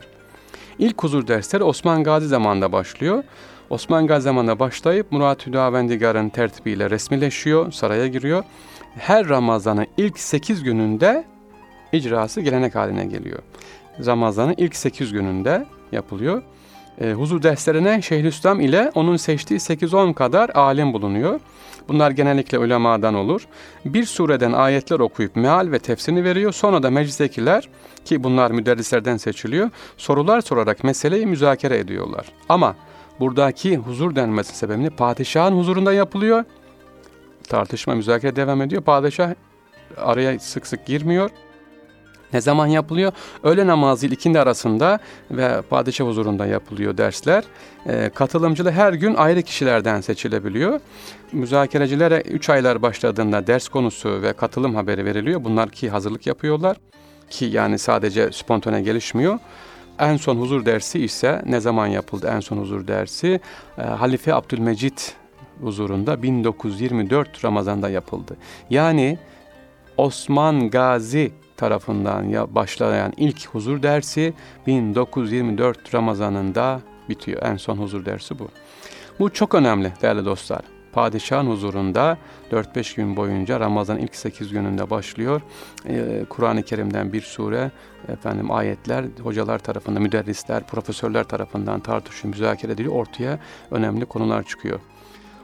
[0.80, 3.24] İlk huzur dersleri Osman Gazi zamanında başlıyor.
[3.70, 8.44] Osman Gazi zamanında başlayıp Murat Hüdavendigar'ın tertibiyle resmileşiyor, saraya giriyor.
[8.98, 11.26] Her Ramazan'ın ilk 8 gününde
[11.92, 13.40] icrası gelenek haline geliyor.
[14.06, 16.44] Ramazan'ın ilk 8 gününde yapılıyor
[17.02, 21.40] e, huzur derslerine Şeyhülislam ile onun seçtiği 8-10 kadar alim bulunuyor.
[21.88, 23.48] Bunlar genellikle ulemadan olur.
[23.86, 26.52] Bir sureden ayetler okuyup meal ve tefsirini veriyor.
[26.52, 27.70] Sonra da meclistekiler
[28.06, 29.70] ki bunlar müderrislerden seçiliyor.
[29.98, 32.26] Sorular sorarak meseleyi müzakere ediyorlar.
[32.50, 32.76] Ama
[33.20, 36.44] buradaki huzur denmesi sebebini padişahın huzurunda yapılıyor.
[37.50, 38.82] Tartışma müzakere devam ediyor.
[38.82, 39.34] Padişah
[39.98, 41.30] araya sık sık girmiyor.
[42.34, 43.12] Ne zaman yapılıyor?
[43.44, 45.00] Öğle namazı ile ikindi arasında
[45.32, 47.44] ve padişah huzurunda yapılıyor dersler.
[47.86, 50.80] E, katılımcılar her gün ayrı kişilerden seçilebiliyor.
[51.32, 55.44] Müzakerecilere 3 aylar başladığında ders konusu ve katılım haberi veriliyor.
[55.44, 56.78] Bunlar ki hazırlık yapıyorlar.
[57.30, 59.40] Ki yani sadece spontane gelişmiyor.
[60.00, 63.40] En son huzur dersi ise ne zaman yapıldı en son huzur dersi?
[63.78, 65.16] E, Halife Abdülmecit
[65.62, 68.38] huzurunda 1924 Ramazan'da yapıldı.
[68.70, 69.18] Yani
[69.98, 74.34] Osman Gazi tarafından ya başlayan ilk huzur dersi
[74.68, 77.42] 1924 Ramazanında bitiyor.
[77.44, 78.48] En son huzur dersi bu.
[79.20, 80.62] Bu çok önemli değerli dostlar.
[80.94, 82.18] Padişahın huzurunda
[82.52, 85.42] 4-5 gün boyunca Ramazan ilk 8 gününde başlıyor.
[85.88, 87.72] Ee, Kur'an-ı Kerim'den bir sure,
[88.08, 92.96] efendim ayetler hocalar tarafından, müderrisler, profesörler tarafından tartışılıyor, müzakere ediliyor.
[92.96, 93.40] Ortaya
[93.72, 94.80] önemli konular çıkıyor.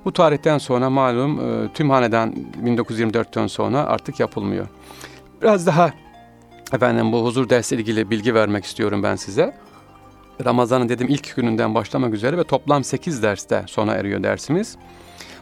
[0.05, 4.67] Bu tarihten sonra malum e, tüm hanedan 1924'ten sonra artık yapılmıyor.
[5.41, 5.91] Biraz daha
[6.73, 9.55] efendim bu huzur dersi ilgili bilgi vermek istiyorum ben size.
[10.45, 14.77] Ramazan'ın dedim ilk gününden başlamak üzere ve toplam 8 derste sona eriyor dersimiz.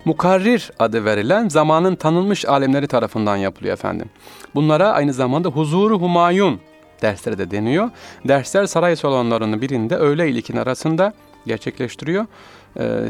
[0.06, 4.10] Mukarrir adı verilen zamanın tanınmış alemleri tarafından yapılıyor efendim.
[4.56, 6.60] Bunlara aynı zamanda huzuru humayun
[7.02, 7.90] dersleri de deniyor.
[8.28, 11.14] Dersler saray salonlarının birinde öğle ile ikinin arasında
[11.46, 12.26] gerçekleştiriyor.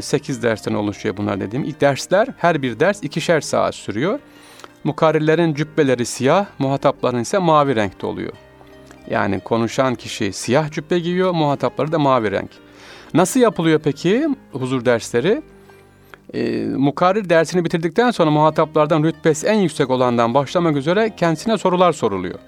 [0.00, 1.64] 8 ee, dersten oluşuyor bunlar dediğim.
[1.64, 4.18] İlk dersler her bir ders ikişer saat sürüyor.
[4.84, 8.32] Mukarrirlerin cübbeleri siyah, muhatapların ise mavi renkte oluyor.
[9.10, 12.50] Yani konuşan kişi siyah cübbe giyiyor, muhatapları da mavi renk.
[13.14, 15.42] Nasıl yapılıyor peki huzur dersleri?
[16.34, 22.38] E, mukarrir dersini bitirdikten sonra muhataplardan rütbesi en yüksek olandan başlamak üzere kendisine sorular soruluyor.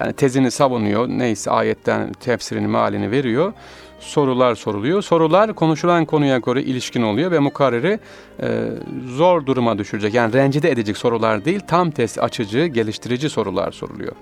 [0.00, 3.52] Yani tezini savunuyor, neyse ayetten tefsirini, mealini veriyor.
[4.00, 5.02] Sorular soruluyor.
[5.02, 7.98] Sorular konuşulan konuya göre ilişkin oluyor ve mukarriri
[8.42, 8.68] e,
[9.06, 10.14] zor duruma düşürecek.
[10.14, 14.12] Yani rencide edecek sorular değil, tam test açıcı, geliştirici sorular soruluyor.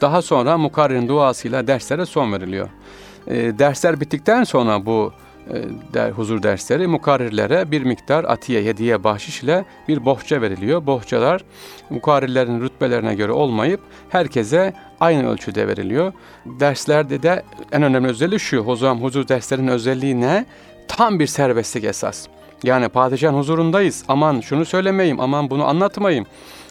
[0.00, 2.68] Daha sonra mukarririn duasıyla derslere son veriliyor.
[3.26, 5.12] E, dersler bittikten sonra bu
[5.94, 10.86] der, huzur dersleri mukarrirlere bir miktar atiye, hediye, bahşiş ile bir bohça veriliyor.
[10.86, 11.44] Bohçalar
[11.90, 16.12] mukarrirlerin rütbelerine göre olmayıp herkese aynı ölçüde veriliyor.
[16.46, 20.46] Derslerde de en önemli özelliği şu, huzur, huzur derslerinin özelliği ne?
[20.88, 22.26] Tam bir serbestlik esas.
[22.62, 26.26] Yani padişahın huzurundayız, aman şunu söylemeyeyim, aman bunu anlatmayayım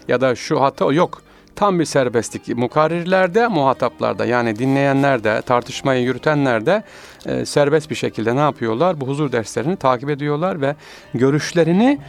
[0.08, 1.22] ya da şu hata yok
[1.56, 2.58] tam bir serbestlik.
[2.58, 6.84] Mukarrirlerde, muhataplarda yani dinleyenlerde, tartışmayı yürütenlerde
[7.26, 9.02] e, serbest bir şekilde ne yapıyorlar?
[9.02, 10.76] Bu huzur derslerini takip ediyorlar ve
[11.14, 12.00] görüşlerini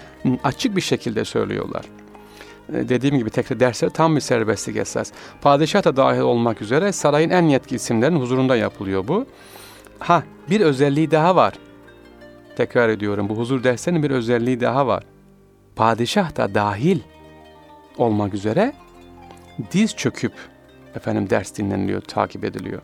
[0.44, 1.84] açık bir şekilde söylüyorlar.
[2.68, 5.12] E, dediğim gibi tekrar dersler tam bir serbestlik esas.
[5.40, 9.26] Padişah da dahil olmak üzere sarayın en yetkili isimlerin huzurunda yapılıyor bu.
[9.98, 11.54] Ha bir özelliği daha var.
[12.56, 15.02] Tekrar ediyorum bu huzur derslerinin bir özelliği daha var.
[15.76, 17.00] Padişah da dahil
[17.98, 18.72] olmak üzere
[19.72, 20.32] diz çöküp
[20.94, 22.82] efendim ders dinleniliyor, takip ediliyor.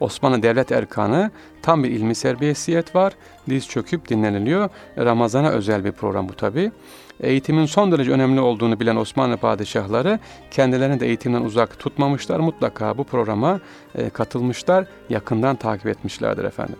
[0.00, 1.30] Osmanlı devlet erkanı
[1.62, 3.12] tam bir ilmi serbestiyet var.
[3.48, 4.68] Diz çöküp dinleniliyor.
[4.98, 6.72] Ramazana özel bir program bu tabi.
[7.20, 10.18] Eğitimin son derece önemli olduğunu bilen Osmanlı padişahları
[10.50, 12.40] kendilerini de eğitimden uzak tutmamışlar.
[12.40, 13.60] Mutlaka bu programa
[13.94, 16.76] e, katılmışlar, yakından takip etmişlerdir efendim.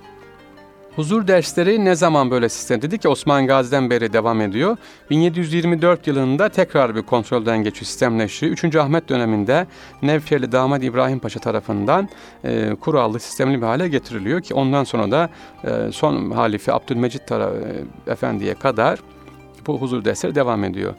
[0.96, 2.82] Huzur dersleri ne zaman böyle sistem?
[2.82, 4.76] Dedi ki Osman Gazi'den beri devam ediyor.
[5.10, 8.52] 1724 yılında tekrar bir kontrolden geçiyor, sistemleşiyor.
[8.52, 8.76] 3.
[8.76, 9.66] Ahmet döneminde
[10.02, 12.08] Nevşehirli damat İbrahim Paşa tarafından
[12.44, 15.30] e, kurallı, sistemli bir hale getiriliyor ki ondan sonra da
[15.64, 17.52] e, son halife Abdülmecit taraf,
[18.06, 18.98] e, Efendi'ye kadar
[19.66, 20.94] bu huzur dersleri devam ediyor.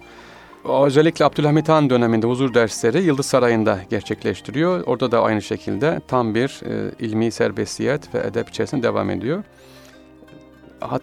[0.85, 4.83] Özellikle Abdülhamit Han döneminde huzur dersleri Yıldız Sarayı'nda gerçekleştiriyor.
[4.85, 9.43] Orada da aynı şekilde tam bir e, ilmi serbestiyet ve edep içerisinde devam ediyor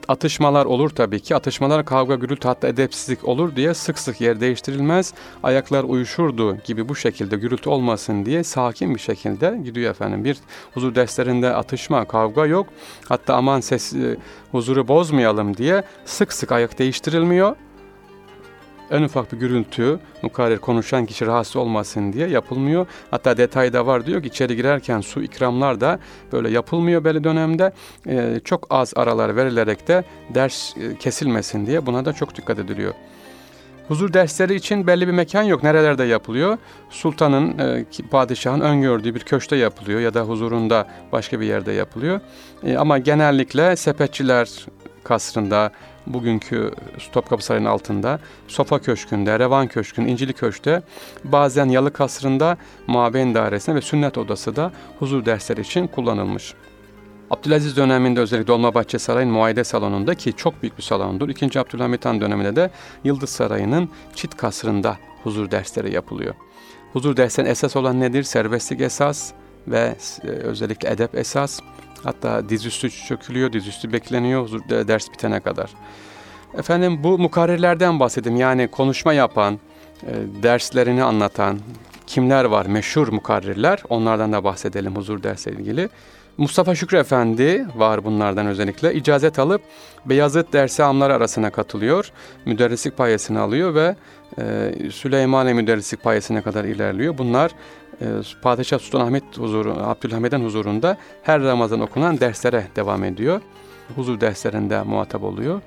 [0.08, 1.36] atışmalar olur tabii ki.
[1.36, 5.14] Atışmalar kavga, gürültü hatta edepsizlik olur diye sık sık yer değiştirilmez.
[5.42, 10.24] Ayaklar uyuşurdu gibi bu şekilde gürültü olmasın diye sakin bir şekilde gidiyor efendim.
[10.24, 10.38] Bir
[10.74, 12.66] huzur derslerinde atışma, kavga yok.
[13.08, 14.16] Hatta aman ses e,
[14.52, 17.56] huzuru bozmayalım diye sık sık ayak değiştirilmiyor
[18.90, 22.86] en ufak bir gürültü mukarrer konuşan kişi rahatsız olmasın diye yapılmıyor.
[23.10, 25.98] Hatta detayda var diyor ki içeri girerken su ikramlar da
[26.32, 27.72] böyle yapılmıyor belli dönemde.
[28.08, 32.94] Ee, çok az aralar verilerek de ders e, kesilmesin diye buna da çok dikkat ediliyor.
[33.88, 35.62] Huzur dersleri için belli bir mekan yok.
[35.62, 36.58] Nerelerde yapılıyor?
[36.90, 42.20] Sultanın, e, padişahın öngördüğü bir köşte yapılıyor ya da huzurunda başka bir yerde yapılıyor.
[42.62, 44.66] E, ama genellikle sepetçiler
[45.04, 45.72] kasrında,
[46.06, 46.70] bugünkü
[47.12, 50.82] Topkapı Sarayı'nın altında, Sofa Köşkü'nde, Revan Köşkü'nün İncili Köşk'te,
[51.24, 56.54] bazen Yalı Kasrı'nda, Mabeyn Dairesi'nde ve Sünnet Odası da huzur dersleri için kullanılmış.
[57.30, 61.28] Abdülaziz döneminde özellikle Dolmabahçe Sarayı'nın muayede salonunda ki çok büyük bir salondur.
[61.28, 62.70] İkinci Abdülhamit Han döneminde de
[63.04, 66.34] Yıldız Sarayı'nın Çit Kasrı'nda huzur dersleri yapılıyor.
[66.92, 68.22] Huzur derslerinin esas olan nedir?
[68.22, 69.32] Serbestlik esas
[69.68, 71.60] ve e, özellikle edep esas.
[72.04, 75.70] Hatta dizüstü çökülüyor, dizüstü bekleniyor ders bitene kadar.
[76.58, 78.38] Efendim bu mukarrirlerden bahsedeyim.
[78.38, 79.58] Yani konuşma yapan,
[80.02, 80.12] e,
[80.42, 81.58] derslerini anlatan
[82.06, 82.66] kimler var?
[82.66, 83.82] Meşhur mukarrirler.
[83.88, 85.88] Onlardan da bahsedelim huzur dersiyle ilgili.
[86.38, 88.94] Mustafa Şükrü Efendi var bunlardan özellikle.
[88.94, 89.62] İcazet alıp
[90.06, 92.12] Beyazıt dersi amları arasına katılıyor.
[92.46, 93.96] Müderrislik payesini alıyor ve
[94.38, 97.18] e, Süleymaniye müderrislik payesine kadar ilerliyor.
[97.18, 97.50] Bunlar
[98.42, 103.40] Padişah Sultanahmet huzuru, Abdülhamid'in huzurunda her Ramazan okunan derslere devam ediyor.
[103.96, 105.60] Huzur derslerinde muhatap oluyor.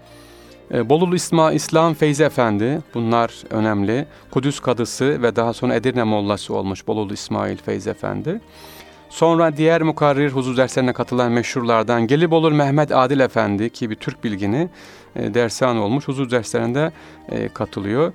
[0.73, 4.05] E, Bolulu İsma, İslam Feyzi Efendi bunlar önemli.
[4.31, 8.41] Kudüs Kadısı ve daha sonra Edirne Mollası olmuş Bolulu İsmail Feyzi Efendi.
[9.09, 14.69] Sonra diğer mukarrir huzur derslerine katılan meşhurlardan Gelibolur Mehmet Adil Efendi ki bir Türk bilgini
[15.15, 16.91] e, dersan olmuş huzur derslerinde
[17.29, 18.13] e, katılıyor.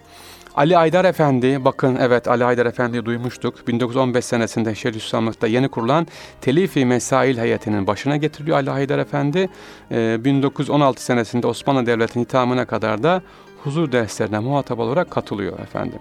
[0.56, 3.68] Ali Aydar Efendi, bakın evet Ali Aydar Efendi'yi duymuştuk.
[3.68, 6.06] 1915 senesinde Şeyhülislamlık'ta yeni kurulan
[6.40, 9.48] Telifi Mesail heyetinin başına getiriliyor Ali Aydar Efendi.
[9.90, 13.22] Ee, 1916 senesinde Osmanlı Devleti'nin hitamına kadar da
[13.64, 15.98] huzur derslerine muhatap olarak katılıyor efendim.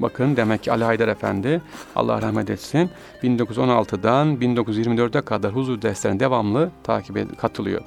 [0.00, 1.60] Bakın demek ki Ali Haydar Efendi
[1.96, 2.90] Allah rahmet etsin
[3.22, 7.80] 1916'dan 1924'e kadar huzur derslerine devamlı takip katılıyor.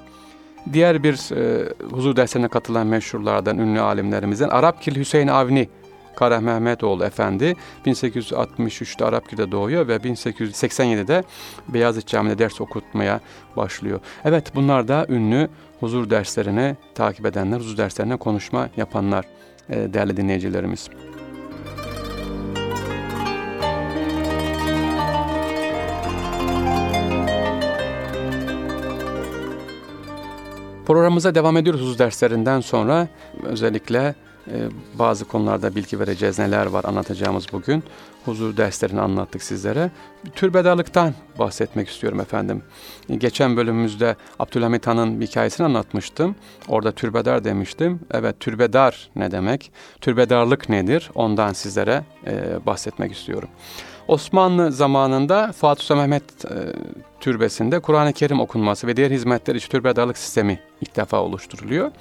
[0.73, 5.69] Diğer bir e, huzur derslerine katılan meşhurlardan, ünlü alimlerimizden Arapkil Hüseyin Avni
[6.15, 11.23] Kara Mehmetoğlu Efendi 1863'te Arapgir'de doğuyor ve 1887'de
[11.67, 13.19] Beyazıt Camii'de ders okutmaya
[13.57, 13.99] başlıyor.
[14.25, 19.25] Evet bunlar da ünlü huzur derslerini takip edenler, huzur derslerine konuşma yapanlar
[19.69, 20.89] e, değerli dinleyicilerimiz.
[30.85, 33.07] Programımıza devam ediyoruz huzur derslerinden sonra
[33.43, 34.15] özellikle
[34.93, 36.39] bazı konularda bilgi vereceğiz.
[36.39, 37.83] Neler var anlatacağımız bugün.
[38.25, 39.91] Huzur derslerini anlattık sizlere.
[40.35, 42.63] Türbedarlıktan bahsetmek istiyorum efendim.
[43.17, 46.35] Geçen bölümümüzde Abdülhamit Han'ın hikayesini anlatmıştım.
[46.67, 47.99] Orada türbedar demiştim.
[48.11, 49.71] Evet türbedar ne demek?
[50.01, 51.11] Türbedarlık nedir?
[51.15, 53.49] Ondan sizlere e, bahsetmek istiyorum.
[54.07, 56.55] Osmanlı zamanında Fatih Sultan Mehmet e,
[57.19, 61.91] türbesinde Kur'an-ı Kerim okunması ve diğer hizmetler için türbedarlık sistemi ilk defa oluşturuluyor.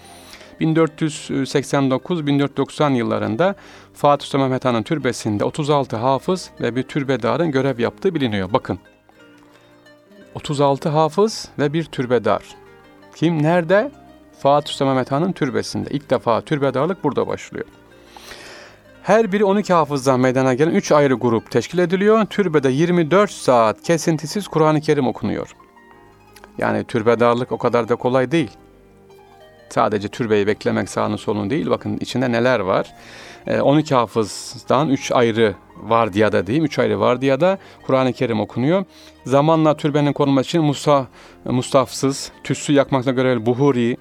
[0.60, 3.54] 1489-1490 yıllarında
[3.94, 8.52] Fatih Sultan Mehmet Han'ın türbesinde 36 hafız ve bir türbedarın görev yaptığı biliniyor.
[8.52, 8.78] Bakın
[10.34, 12.42] 36 hafız ve bir türbedar.
[13.16, 13.90] Kim nerede?
[14.38, 15.90] Fatih Sultan Mehmet Han'ın türbesinde.
[15.90, 17.66] İlk defa türbedarlık burada başlıyor.
[19.02, 22.26] Her biri 12 hafızdan meydana gelen 3 ayrı grup teşkil ediliyor.
[22.26, 25.54] Türbede 24 saat kesintisiz Kur'an-ı Kerim okunuyor.
[26.58, 28.50] Yani türbedarlık o kadar da kolay değil.
[29.70, 31.70] Sadece türbeyi beklemek sağını solunu değil.
[31.70, 32.94] Bakın içinde neler var.
[33.62, 36.64] 12 hafızdan 3 ayrı vardiyada diyeyim.
[36.64, 38.84] 3 ayrı vardiyada Kur'an-ı Kerim okunuyor.
[39.24, 41.06] Zamanla türbenin korunması için Musa,
[41.44, 43.96] Mustafsız, tüssü yakmakla görevli Buhuri,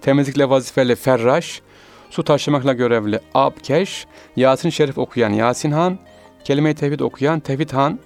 [0.00, 1.62] temizlikle vazifeli Ferraş,
[2.10, 4.06] su taşımakla görevli Abkeş,
[4.36, 5.98] Yasin Şerif okuyan Yasin Han,
[6.44, 7.98] Kelime-i Tevhid okuyan Tevhid Han,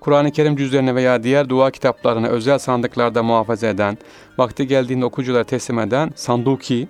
[0.00, 3.98] Kur'an-ı Kerim cüzlerini veya diğer dua kitaplarını özel sandıklarda muhafaza eden,
[4.38, 6.88] vakti geldiğinde okuyuculara teslim eden Sanduki,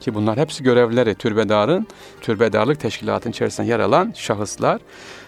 [0.00, 1.86] ki bunlar hepsi görevlileri türbedarın,
[2.20, 4.80] türbedarlık teşkilatının içerisinde yer alan şahıslar,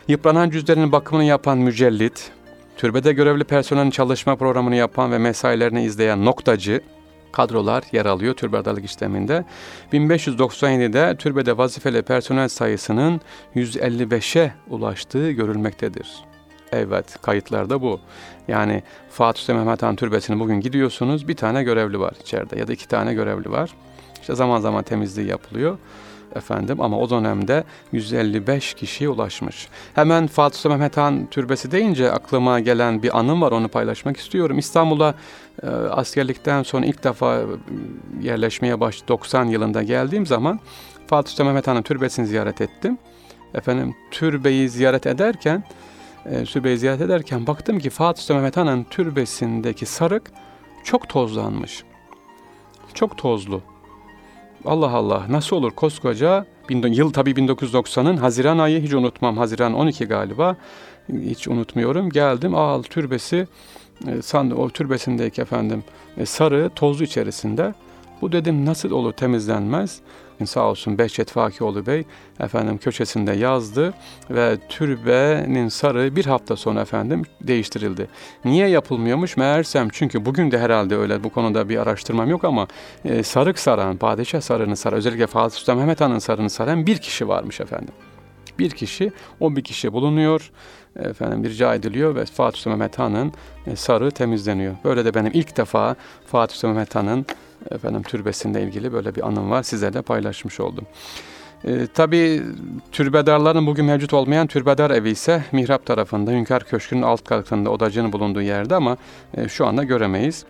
[0.09, 2.31] yıpranan cüzlerinin bakımını yapan mücellit,
[2.77, 6.81] türbede görevli personelin çalışma programını yapan ve mesailerini izleyen noktacı,
[7.33, 9.45] kadrolar yer alıyor türbedarlık işleminde.
[9.93, 13.21] 1597'de türbede vazifeli personel sayısının
[13.57, 16.28] 155'e ulaştığı görülmektedir.
[16.73, 18.01] Evet kayıtlarda bu.
[18.49, 22.73] Yani Fatih Sultan Mehmet Han Türbesi'ne bugün gidiyorsunuz bir tane görevli var içeride ya da
[22.73, 23.71] iki tane görevli var.
[24.21, 25.79] İşte zaman zaman temizliği yapılıyor
[26.35, 29.69] efendim ama o dönemde 155 kişiye ulaşmış.
[29.95, 34.59] Hemen Fatih Sultan Mehmet Han Türbesi deyince aklıma gelen bir anım var onu paylaşmak istiyorum.
[34.59, 35.15] İstanbul'a
[35.63, 37.45] e, askerlikten sonra ilk defa e,
[38.21, 40.61] yerleşmeye baş 90 yılında geldiğim zaman
[41.07, 42.99] Fatih Sultan Mehmet Han'ın türbesini ziyaret ettim.
[43.55, 45.65] Efendim türbeyi ziyaret ederken
[46.31, 50.31] e, türbeyi ziyaret ederken baktım ki Fatih Sultan Mehmet Han'ın türbesindeki sarık
[50.85, 51.85] çok tozlanmış.
[52.95, 53.63] Çok tozlu.
[54.65, 59.37] Allah Allah nasıl olur koskoca yıl tabii 1990'ın Haziran ayı hiç unutmam.
[59.39, 60.57] Haziran 12 galiba.
[61.13, 62.11] Hiç unutmuyorum.
[62.11, 63.47] Geldim Ağal türbesi
[64.07, 65.85] e, san, o türbesindeki efendim
[66.17, 67.75] e, sarı tozlu içerisinde.
[68.21, 70.01] Bu dedim nasıl olur temizlenmez.
[70.47, 72.05] Sağ olsun Behçet Fakioğlu Bey
[72.41, 73.95] efendim köşesinde yazdı
[74.31, 78.09] ve türbenin sarı bir hafta sonra efendim değiştirildi.
[78.45, 82.67] Niye yapılmıyormuş meğersem çünkü bugün de herhalde öyle bu konuda bir araştırmam yok ama
[83.05, 87.29] e, sarık saran, padişah sarığını saran özellikle Fatih Sultan Mehmet Han'ın sarığını saran bir kişi
[87.29, 87.95] varmış efendim.
[88.59, 90.51] Bir kişi, o bir kişi bulunuyor
[90.97, 93.33] efendim rica ediliyor ve Fatih Sultan Mehmet Han'ın
[93.67, 94.75] e, sarığı temizleniyor.
[94.85, 95.97] Böyle de benim ilk defa
[96.27, 97.27] Fatih Sultan Mehmet Han'ın
[97.71, 99.63] efendim türbesinde ilgili böyle bir anım var.
[99.63, 100.87] Sizlerle paylaşmış oldum.
[101.65, 102.43] E, Tabi
[102.93, 108.43] türbedarların bugün mevcut olmayan türbedar evi ise mihrap tarafında Hünkar Köşkü'nün alt katında odacının bulunduğu
[108.43, 108.97] yerde ama
[109.35, 110.45] e, şu anda göremeyiz.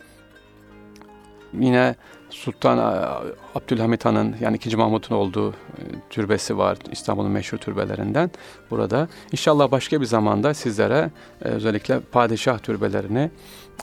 [1.52, 1.94] Yine
[2.30, 2.78] Sultan
[3.54, 4.76] Abdülhamit Han'ın yani 2.
[4.76, 5.54] Mahmut'un olduğu e,
[6.10, 8.30] türbesi var İstanbul'un meşhur türbelerinden
[8.70, 9.08] burada.
[9.32, 11.10] İnşallah başka bir zamanda sizlere
[11.44, 13.30] e, özellikle padişah türbelerini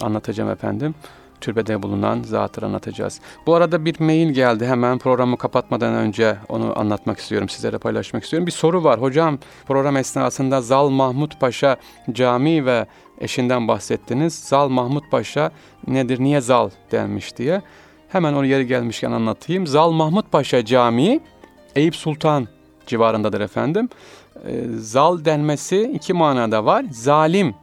[0.01, 0.95] anlatacağım efendim
[1.41, 3.21] türbede bulunan zatları anlatacağız.
[3.47, 8.47] Bu arada bir mail geldi hemen programı kapatmadan önce onu anlatmak istiyorum, sizlere paylaşmak istiyorum.
[8.47, 9.01] Bir soru var.
[9.01, 11.77] Hocam program esnasında Zal Mahmut Paşa
[12.11, 12.86] Camii ve
[13.21, 14.36] eşinden bahsettiniz.
[14.36, 15.51] Zal Mahmut Paşa
[15.88, 17.61] nedir, niye Zal denmiş diye.
[18.09, 19.67] Hemen onu yeri gelmişken anlatayım.
[19.67, 21.21] Zal Mahmut Paşa Camii
[21.75, 22.47] Eyüp Sultan
[22.88, 23.89] civarındadır efendim.
[24.47, 26.86] Ee, zal denmesi iki manada var.
[26.91, 27.55] Zalim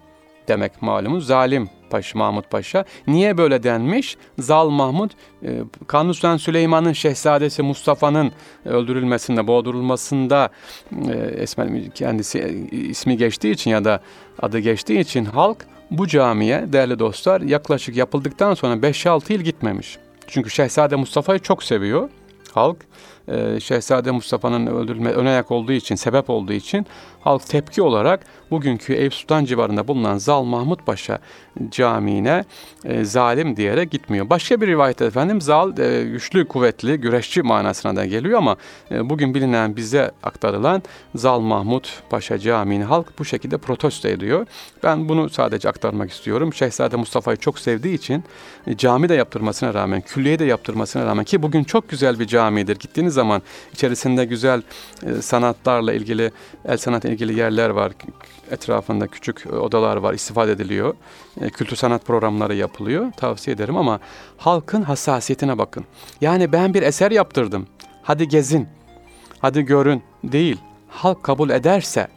[0.49, 1.27] demek malumunuz.
[1.27, 2.85] Zalim Paşa, Mahmut Paşa.
[3.07, 4.17] Niye böyle denmiş?
[4.39, 5.13] Zal Mahmut,
[5.43, 8.33] e, Kanuni Sultan Süleyman'ın şehzadesi Mustafa'nın
[8.65, 10.51] öldürülmesinde, boğdurulmasında
[11.09, 14.01] e, Esmer kendisi e, ismi geçtiği için ya da
[14.43, 19.99] adı geçtiği için halk bu camiye değerli dostlar yaklaşık yapıldıktan sonra 5-6 yıl gitmemiş.
[20.27, 22.09] Çünkü Şehzade Mustafa'yı çok seviyor
[22.55, 22.77] halk
[23.29, 26.87] e, Şehzade Mustafa'nın öldürülme ön ayak olduğu için, sebep olduğu için
[27.25, 28.21] halk tepki olarak
[28.51, 31.19] bugünkü Eyüp Sultan civarında bulunan Zal Mahmut Paşa
[31.71, 32.45] Camii'ne
[32.85, 34.31] e, zalim diyerek gitmiyor.
[34.31, 38.57] Başka bir rivayet efendim Zal e, güçlü, kuvvetli, güreşçi manasına da geliyor ama
[38.91, 40.83] e, bugün bilinen bize aktarılan
[41.15, 44.47] Zal Mahmut Paşa Camii'ni halk bu şekilde protesto ediyor.
[44.83, 46.55] Ben bunu sadece aktarmak istiyorum.
[46.55, 48.25] Şehzade Mustafa'yı çok sevdiği için
[48.67, 52.77] e, cami de yaptırmasına rağmen, külliye de yaptırmasına rağmen ki bugün çok güzel bir camidir.
[52.79, 53.43] Gittiğiniz zaman
[53.73, 54.63] içerisinde güzel
[55.07, 56.31] e, sanatlarla ilgili,
[56.65, 57.93] el sanatla ilgili yerler var.
[58.51, 60.95] Etrafında küçük odalar var, istifade ediliyor.
[61.41, 63.13] E, kültür sanat programları yapılıyor.
[63.17, 64.01] Tavsiye ederim ama
[64.37, 65.85] halkın hassasiyetine bakın.
[66.21, 67.67] Yani ben bir eser yaptırdım.
[68.03, 68.69] Hadi gezin,
[69.39, 70.59] hadi görün değil.
[70.89, 72.09] Halk kabul ederse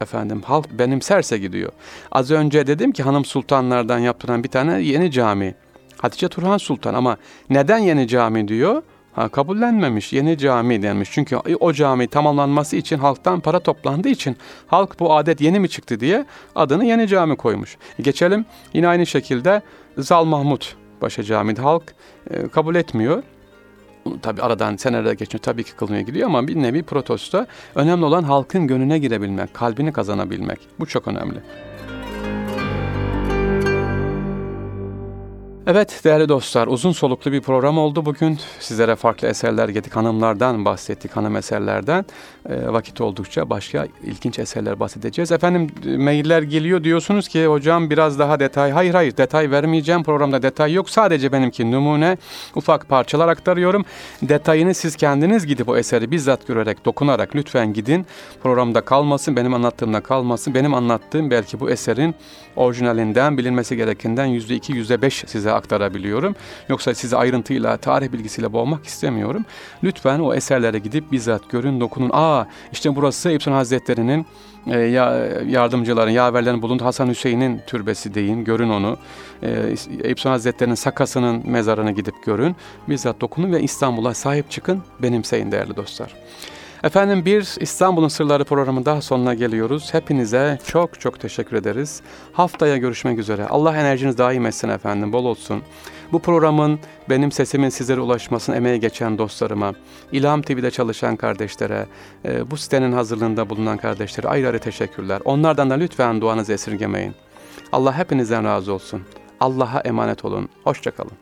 [0.00, 1.72] efendim halk benimserse gidiyor.
[2.12, 5.54] Az önce dedim ki hanım sultanlardan yaptıran bir tane yeni cami.
[5.98, 7.16] Hatice Turhan Sultan ama
[7.50, 8.82] neden yeni cami diyor?
[9.12, 11.08] Ha, kabullenmemiş, yeni cami denmiş.
[11.12, 14.36] Çünkü o cami tamamlanması için halktan para toplandığı için
[14.66, 17.76] halk bu adet yeni mi çıktı diye adını yeni cami koymuş.
[18.00, 19.62] Geçelim yine aynı şekilde
[19.98, 21.94] Zal Mahmut Paşa Camii'de halk
[22.30, 23.22] e, kabul etmiyor.
[24.22, 27.46] Tabi aradan seneler geçiyor tabii ki kılmaya gidiyor ama bir nevi protesto.
[27.74, 30.58] Önemli olan halkın gönlüne girebilmek, kalbini kazanabilmek.
[30.80, 31.38] Bu çok önemli.
[35.66, 38.38] Evet değerli dostlar uzun soluklu bir program oldu bugün.
[38.60, 39.96] Sizlere farklı eserler getirdik.
[39.96, 42.04] Hanımlardan bahsettik, hanım eserlerden.
[42.48, 45.32] E, vakit oldukça başka ilginç eserler bahsedeceğiz.
[45.32, 48.70] Efendim mailler geliyor diyorsunuz ki hocam biraz daha detay.
[48.70, 50.04] Hayır hayır detay vermeyeceğim.
[50.04, 50.90] Programda detay yok.
[50.90, 52.16] Sadece benimki numune
[52.54, 53.84] ufak parçalar aktarıyorum.
[54.22, 58.06] Detayını siz kendiniz gidip o eseri bizzat görerek, dokunarak lütfen gidin.
[58.42, 60.54] Programda kalmasın, benim anlattığımda kalmasın.
[60.54, 62.14] Benim anlattığım belki bu eserin
[62.56, 65.02] orijinalinden bilinmesi gerekenden yüzde iki, yüzde
[65.52, 66.36] aktarabiliyorum.
[66.68, 69.44] Yoksa sizi ayrıntıyla, tarih bilgisiyle boğmak istemiyorum.
[69.84, 72.10] Lütfen o eserlere gidip bizzat görün, dokunun.
[72.12, 74.26] Aa işte burası Eyüp Hazretleri'nin
[74.66, 74.78] e,
[75.48, 78.96] yardımcıların, yaverlerin bulunduğu Hasan Hüseyin'in türbesi deyin, görün onu.
[79.42, 82.56] E, Eyüp Hazretleri'nin sakasının mezarını gidip görün.
[82.88, 86.14] Bizzat dokunun ve İstanbul'a sahip çıkın, benimseyin değerli dostlar.
[86.84, 89.94] Efendim bir İstanbul'un Sırları programı daha sonuna geliyoruz.
[89.94, 92.02] Hepinize çok çok teşekkür ederiz.
[92.32, 93.46] Haftaya görüşmek üzere.
[93.46, 95.62] Allah enerjiniz daim etsin efendim, bol olsun.
[96.12, 99.72] Bu programın benim sesimin sizlere ulaşmasını emeğe geçen dostlarıma,
[100.12, 101.86] İlham TV'de çalışan kardeşlere,
[102.24, 105.20] e, bu sitenin hazırlığında bulunan kardeşlere ayrı ayrı teşekkürler.
[105.24, 107.14] Onlardan da lütfen duanızı esirgemeyin.
[107.72, 109.02] Allah hepinizden razı olsun.
[109.40, 110.48] Allah'a emanet olun.
[110.64, 111.21] Hoşçakalın.